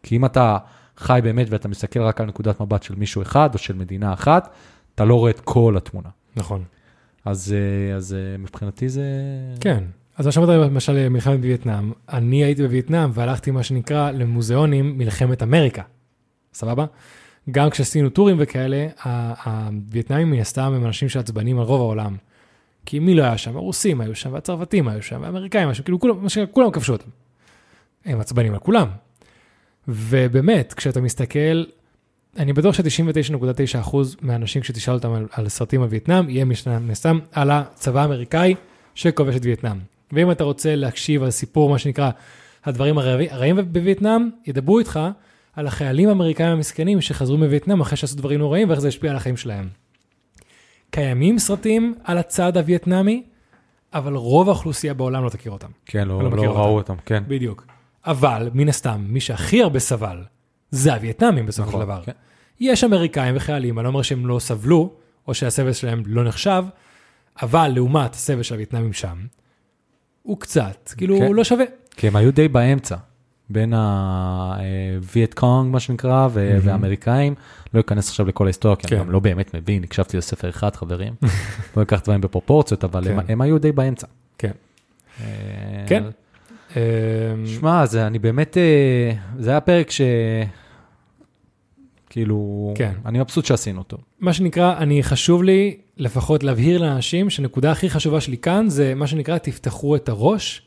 [0.03, 0.59] כי אם אתה
[0.97, 4.55] חי באמת ואתה מסתכל רק על נקודת מבט של מישהו אחד או של מדינה אחת,
[4.95, 6.09] אתה לא רואה את כל התמונה.
[6.37, 6.65] נכון.
[7.25, 9.05] אז, אה, אז אה, מבחינתי זה...
[9.61, 9.85] כן.
[10.17, 15.83] אז עכשיו אתה למשל מלחמת וייטנאם, אני הייתי בווייטנאם והלכתי מה שנקרא למוזיאונים מלחמת אמריקה,
[16.55, 16.85] סבבה?
[17.51, 18.87] גם כשעשינו טורים וכאלה,
[19.45, 22.17] הווייטנאמים מן הסתם הם אנשים שעצבנים על רוב העולם.
[22.87, 23.57] כי מי לא היה שם?
[23.57, 27.09] הרוסים היו שם, והצרפתים היו שם, והאמריקאים היו שם, כאילו כולם, כולם כבשו אותם.
[28.05, 28.89] הם עצבנים על כולם.
[29.89, 31.65] ובאמת, כשאתה מסתכל,
[32.37, 37.51] אני בטוח ש-99.9% מהאנשים כשתשאל אותם על, על סרטים על וייטנאם, יהיה מן הסתם על
[37.51, 38.55] הצבא האמריקאי
[38.95, 39.79] שכובש את וייטנאם.
[40.13, 42.11] ואם אתה רוצה להקשיב על סיפור, מה שנקרא,
[42.65, 45.01] הדברים הרעים בווייטנאם, ידברו איתך
[45.57, 49.37] על החיילים האמריקאים המסכנים שחזרו מווייטנאם אחרי שעשו דברים נוראים ואיך זה השפיע על החיים
[49.37, 49.69] שלהם.
[50.97, 53.23] קיימים סרטים על הצד הווייטנאמי,
[53.95, 55.69] אבל רוב האוכלוסייה בעולם לא תכיר אותם.
[55.87, 57.25] כן, לא, לא לא מכיר ראו אותם, כן.
[57.29, 57.67] בדיוק.
[58.07, 60.25] אבל, מן הסתם, מי שהכי הרבה סבל,
[60.71, 62.03] זה הווייטנאמים בסופו של נכון, דבר.
[62.05, 62.13] כן.
[62.61, 64.93] יש אמריקאים וחיילים, אני לא אומר שהם לא סבלו,
[65.29, 66.65] או שהסבל שלהם לא נחשב,
[67.43, 69.27] אבל לעומת הסבל של הווייטנאמים שם,
[70.23, 71.27] הוא קצת, כאילו, כן.
[71.27, 71.65] הוא לא שווה.
[71.97, 72.97] כי הם היו די באמצע,
[73.51, 77.35] בין הווייט קונג, מה שנקרא, ו- והאמריקאים.
[77.75, 78.97] לא אכנס עכשיו לכל ההיסטוריה, כי כן.
[78.97, 81.15] אני גם לא באמת מבין, הקשבתי לספר אחד, חברים.
[81.77, 83.33] לא אקח דברים בפרופורציות, אבל הם- כן.
[83.33, 84.07] הם היו די באמצע.
[84.39, 84.51] כן.
[85.21, 85.27] אה,
[85.87, 86.05] כן.
[86.77, 86.81] אמ,
[87.47, 90.01] שמע, זה, אני באמת, אה, זה היה פרק ש...
[92.11, 92.93] כאילו, כן.
[93.07, 93.97] אני מבסוט שעשינו אותו.
[94.21, 99.07] מה שנקרא, אני חשוב לי לפחות להבהיר לאנשים שהנקודה הכי חשובה שלי כאן זה מה
[99.07, 100.63] שנקרא, תפתחו את הראש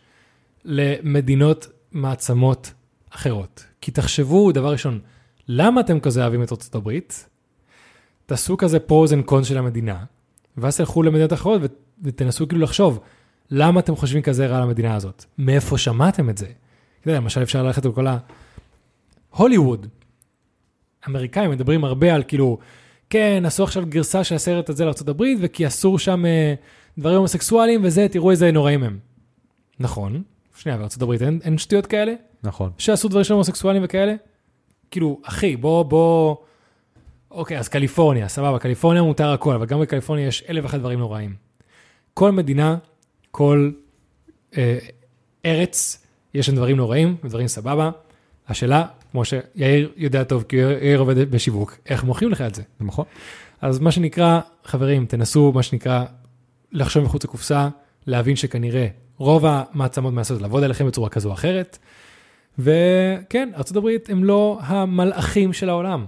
[0.66, 2.74] למדינות מעצמות
[3.10, 3.66] אחרות.
[3.82, 5.00] כי תחשבו, דבר ראשון,
[5.48, 7.30] למה אתם כזה אוהבים את ארצות הברית?
[8.26, 10.04] תעשו כזה pros and cons של המדינה,
[10.58, 11.62] ואז תלכו למדינות אחרות
[12.04, 13.00] ותנסו כאילו לחשוב,
[13.52, 15.26] למה אתם חושבים כזה רע על המדינה הזאת?
[15.38, 16.46] מאיפה שמעתם את זה?
[16.46, 18.18] אתה יודע, למשל אפשר ללכת לכל ה...
[19.30, 19.88] הוליווד.
[21.08, 22.58] אמריקאים מדברים הרבה על כאילו,
[23.10, 26.54] כן, עשו עכשיו גרסה של הסרט הזה לארה"ב, וכי אסור שם אה,
[26.98, 29.00] דברים הומוסקסואליים וזה, תראו איזה נוראים הם.
[29.80, 30.24] נכון,
[30.60, 32.14] שנייה, בארה"ב אין, אין שטויות כאלה?
[32.44, 32.72] נכון.
[32.78, 34.16] שעשו דברים של הומוסקסואלים וכאלה?
[34.92, 36.36] כאילו, אחי, בוא, בוא...
[37.32, 41.36] אוקיי, אז קליפורניה, סבבה, קליפורניה מותר הכל, אבל גם בקליפורניה יש אלף ואחת דברים נוראים.
[42.14, 42.78] כל מדינה,
[43.32, 43.72] כל
[44.58, 44.78] אה,
[45.46, 47.92] ארץ, יש שם דברים נוראים ודברים סבבה.
[48.48, 52.56] השאלה, כמו שיאיר יודע טוב, כי יאיר עובד בשיווק, איך מוכרים לך את?
[52.56, 53.06] זה נכון?
[53.62, 56.06] אז מה שנקרא, חברים, תנסו, מה שנקרא,
[56.72, 57.70] לחשוב מחוץ לקופסה,
[58.08, 58.88] להבין שכנראה
[59.20, 61.78] רוב המעצמות מנסות לעבוד עליכם בצורה כזו או אחרת.
[62.60, 66.06] וכן, ארה"ב הם לא המלאכים של העולם.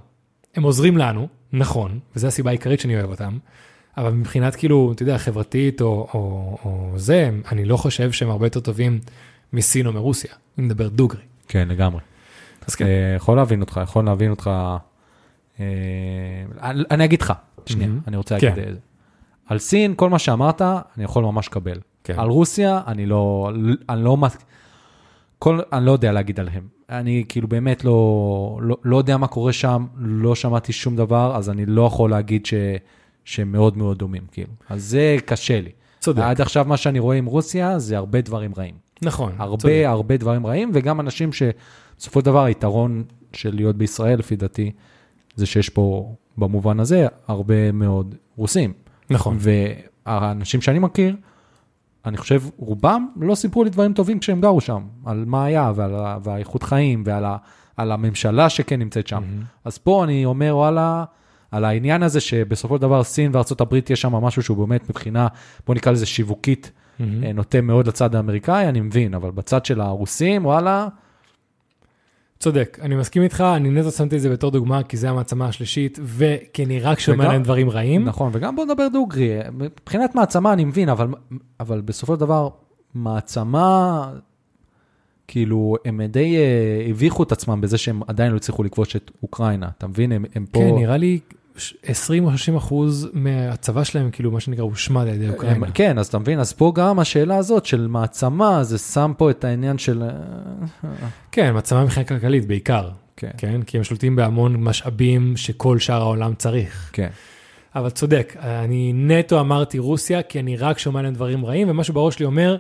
[0.56, 3.38] הם עוזרים לנו, נכון, וזו הסיבה העיקרית שאני אוהב אותם,
[3.98, 8.46] אבל מבחינת כאילו, אתה יודע, חברתית או, או, או זה, אני לא חושב שהם הרבה
[8.46, 9.00] יותר טובים
[9.54, 11.22] מסין או מרוסיה, אם נדבר דוגרי.
[11.48, 12.02] כן, לגמרי.
[12.68, 14.50] אז כן, אה, יכול להבין אותך, יכול להבין אותך.
[15.60, 15.66] אה,
[16.92, 17.34] אני אגיד לך,
[17.66, 17.90] שנייה.
[18.08, 18.62] אני רוצה להגיד כן.
[18.62, 18.80] את זה.
[19.46, 21.80] על סין, כל מה שאמרת, אני יכול ממש לקבל.
[22.04, 22.20] כן.
[22.20, 23.52] על רוסיה, אני לא,
[23.90, 24.18] אני לא,
[25.40, 26.68] כל, אני לא יודע להגיד עליהם.
[26.90, 31.50] אני כאילו באמת לא, לא, לא יודע מה קורה שם, לא שמעתי שום דבר, אז
[31.50, 32.54] אני לא יכול להגיד ש,
[33.26, 34.52] שהם מאוד מאוד דומים, כאילו.
[34.70, 35.70] אז זה קשה לי.
[36.00, 38.76] צודק, עד עכשיו מה שאני רואה עם רוסיה זה הרבה דברים רעים.
[39.02, 39.84] נכון, הרבה צודק.
[39.86, 44.72] הרבה דברים רעים, וגם אנשים שבסופו של דבר היתרון של להיות בישראל, לפי דעתי,
[45.36, 48.74] זה שיש פה, במובן הזה, הרבה מאוד רוסים.
[49.10, 51.16] נכון, והאנשים שאני מכיר,
[52.06, 55.96] אני חושב, רובם לא סיפרו לי דברים טובים כשהם גרו שם, על מה היה ועל
[55.96, 57.38] ה- והאיכות חיים ועל ה,
[57.78, 59.22] על הממשלה שכן נמצאת שם.
[59.22, 59.44] מהמם.
[59.66, 61.04] אז פה אני אומר, וואלה,
[61.52, 65.28] על העניין הזה שבסופו של דבר סין וארצות הברית יש שם משהו שהוא באמת מבחינה,
[65.68, 66.72] בוא נקרא לזה שיווקית.
[67.24, 70.88] אה, נוטה מאוד לצד האמריקאי, אני מבין, אבל בצד של הרוסים, וואלה,
[72.42, 76.00] צודק, אני מסכים איתך, אני נטו שמתי את זה בתור דוגמה, כי זה המעצמה השלישית,
[76.04, 78.06] וכי אני רק שומע עליהם דברים רעים.
[78.06, 81.08] נכון, וגם בוא נדבר דוגרי, מבחינת מעצמה אני מבין, אבל,
[81.60, 82.50] אבל בסופו של דבר,
[82.94, 84.12] מעצמה,
[85.28, 89.70] כאילו, הם די אה, הביכו את עצמם בזה שהם עדיין לא הצליחו לכבוש את אוקראינה,
[89.78, 90.12] אתה מבין?
[90.12, 90.60] הם, הם פה...
[90.60, 91.20] כן, נראה לי
[91.84, 95.68] 20 או 30 אחוז מהצבא שלהם, כאילו, מה שנקרא, הושמד על ידי הם, אוקראינה.
[95.74, 99.44] כן, אז אתה מבין, אז פה גם השאלה הזאת של מעצמה, זה שם פה את
[99.44, 100.04] העניין של...
[100.04, 100.90] אה,
[101.32, 103.64] כן, מעצמה מבחינה כלכלית בעיקר, כן, כן?
[103.64, 106.90] כי הם שולטים בהמון משאבים שכל שאר העולם צריך.
[106.94, 107.10] כן,
[107.76, 112.16] אבל צודק, אני נטו אמרתי רוסיה, כי אני רק שומע עליהם דברים רעים, ומשהו בראש
[112.16, 112.58] שלי אומר,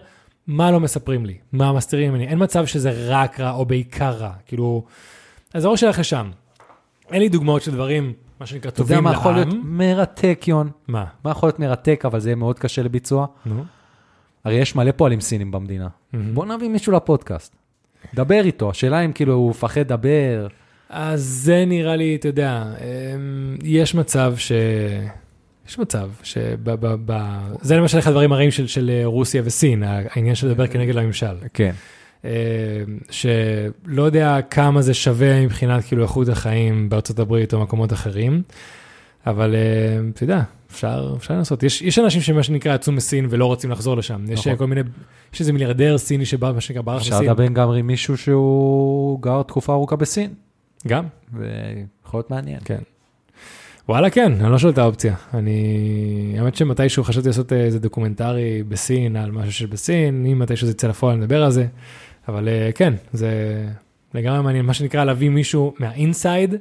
[0.48, 1.38] מה לא מספרים לי?
[1.52, 2.28] מה מסתירים ממני?
[2.28, 4.32] אין מצב שזה רק רע או בעיקר רע.
[4.46, 4.84] כאילו,
[5.54, 6.30] אז הראש שלך שם.
[7.12, 9.78] אין לי דוגמאות של דברים, מה שנקרא, אתה יודע טובים מה יכול להיות לעם.
[9.78, 10.70] מרתק, יון?
[10.88, 11.06] מה?
[11.26, 13.28] מה יכול להיות מרתק, אבל זה יהיה מאוד קשה לביצוע?
[13.46, 13.64] נו.
[14.44, 15.88] הרי יש מלא פועלים סינים במדינה.
[16.14, 16.36] מהמם.
[16.36, 17.56] בוא נביא מישהו לפודקאסט.
[18.14, 20.48] דבר איתו, השאלה אם כאילו הוא מפחד לדבר.
[20.90, 24.52] אז זה נראה לי, אתה יודע, אמ, יש מצב ש...
[25.68, 26.38] יש מצב ש...
[26.38, 26.72] ב...
[26.72, 26.96] ב...
[27.06, 27.40] ב...
[27.62, 31.36] זה למשל אחד הדברים הרעים של, של רוסיה וסין, העניין של לדבר כנגד הממשל.
[31.54, 31.72] כן.
[33.10, 38.42] שלא יודע כמה זה שווה מבחינת כאילו איכות החיים בארצות הברית או מקומות אחרים,
[39.28, 41.64] אבל אמ, אתה יודע, אפשר, אפשר לנסות.
[41.64, 44.26] יש, יש אנשים שמה שנקרא יצאו מסין ולא רוצים לחזור לשם.
[44.30, 44.52] יש נכון.
[44.52, 44.82] אה, כל מיני,
[45.34, 47.30] יש איזה מיליארדר סיני שבא, מה שנקרא, ברח אפשר לסין.
[47.30, 50.34] לדבר גם עם מישהו שהוא גר תקופה ארוכה בסין,
[50.88, 51.06] גם.
[51.34, 52.60] ויכול להיות מעניין.
[52.66, 52.80] כן.
[53.90, 55.16] וואלה כן, אני לא שולל את האופציה.
[55.34, 60.88] אני, האמת שמתישהו חשבתי לעשות איזה דוקומנטרי בסין על משהו שבסין, אם מתישהו זה יצא
[60.88, 61.66] לפועל נדבר על זה,
[62.28, 63.32] אבל אה, כן, זה
[64.14, 66.56] לגמרי מעניין, מה שנקרא להביא מישהו מהאינסייד,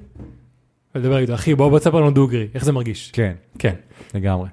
[0.95, 3.11] ולדבר איתו, אחי בוא בוא תספר לנו דוגרי, איך זה מרגיש?
[3.13, 3.75] כן, כן,
[4.15, 4.49] לגמרי.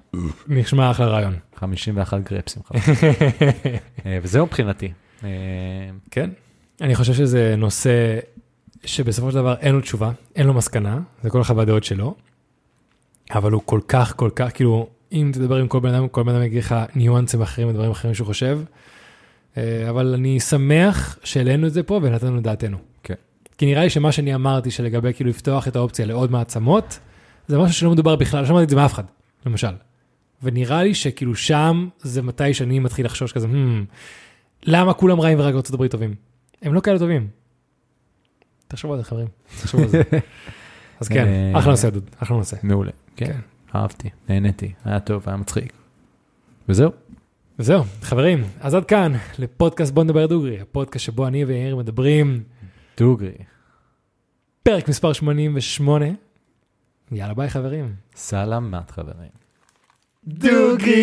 [0.47, 1.35] נשמע אחלה רעיון.
[1.55, 2.61] 51 גרפסים.
[4.05, 4.91] אה, וזהו מבחינתי.
[5.23, 5.29] אה,
[6.11, 6.29] כן.
[6.81, 8.19] אני חושב שזה נושא
[8.85, 12.15] שבסופו של דבר אין לו תשובה, אין לו מסקנה, זה כל אחד והדעות שלו,
[13.31, 16.35] אבל הוא כל כך, כל כך, כאילו, אם תדבר עם כל בן אדם, כל בן
[16.35, 18.59] אדם יגיד לך ניואנסים אחרים ודברים אחרים שהוא חושב,
[19.89, 22.77] אבל אני שמח שהעלינו את זה פה ונתנו את דעתנו.
[23.03, 23.13] כן.
[23.57, 26.99] כי נראה לי שמה שאני אמרתי שלגבי כאילו לפתוח את האופציה לעוד מעצמות,
[27.47, 29.03] זה משהו שלא מדובר בכלל, לא שמעתי את זה מאף אחד,
[29.45, 29.73] למשל.
[30.43, 33.85] ונראה לי שכאילו שם זה מתי שאני מתחיל לחשוש כזה, hmm,
[34.63, 36.15] למה כולם רעים ורק ארצות הברית טובים?
[36.61, 37.27] הם לא כאלה טובים.
[38.67, 39.27] תחשבו על זה חברים,
[39.61, 40.01] תחשבו על זה.
[40.99, 42.55] אז כן, אה, אחלה נושא דוד, אחלה נושא.
[42.63, 42.91] מעולה.
[43.15, 43.39] כן, כן.
[43.75, 45.73] אהבתי, נהניתי, היה טוב, היה מצחיק.
[46.69, 46.91] וזהו.
[47.59, 52.43] וזהו, חברים, אז עד כאן לפודקאסט בוא נדבר דוגרי, הפודקאסט שבו אני ויאיר מדברים,
[52.97, 53.33] דוגרי.
[54.63, 56.05] פרק מספר 88.
[57.11, 57.95] יאללה ביי חברים.
[58.15, 59.29] סלמת חברים.
[60.27, 60.97] דוגרי!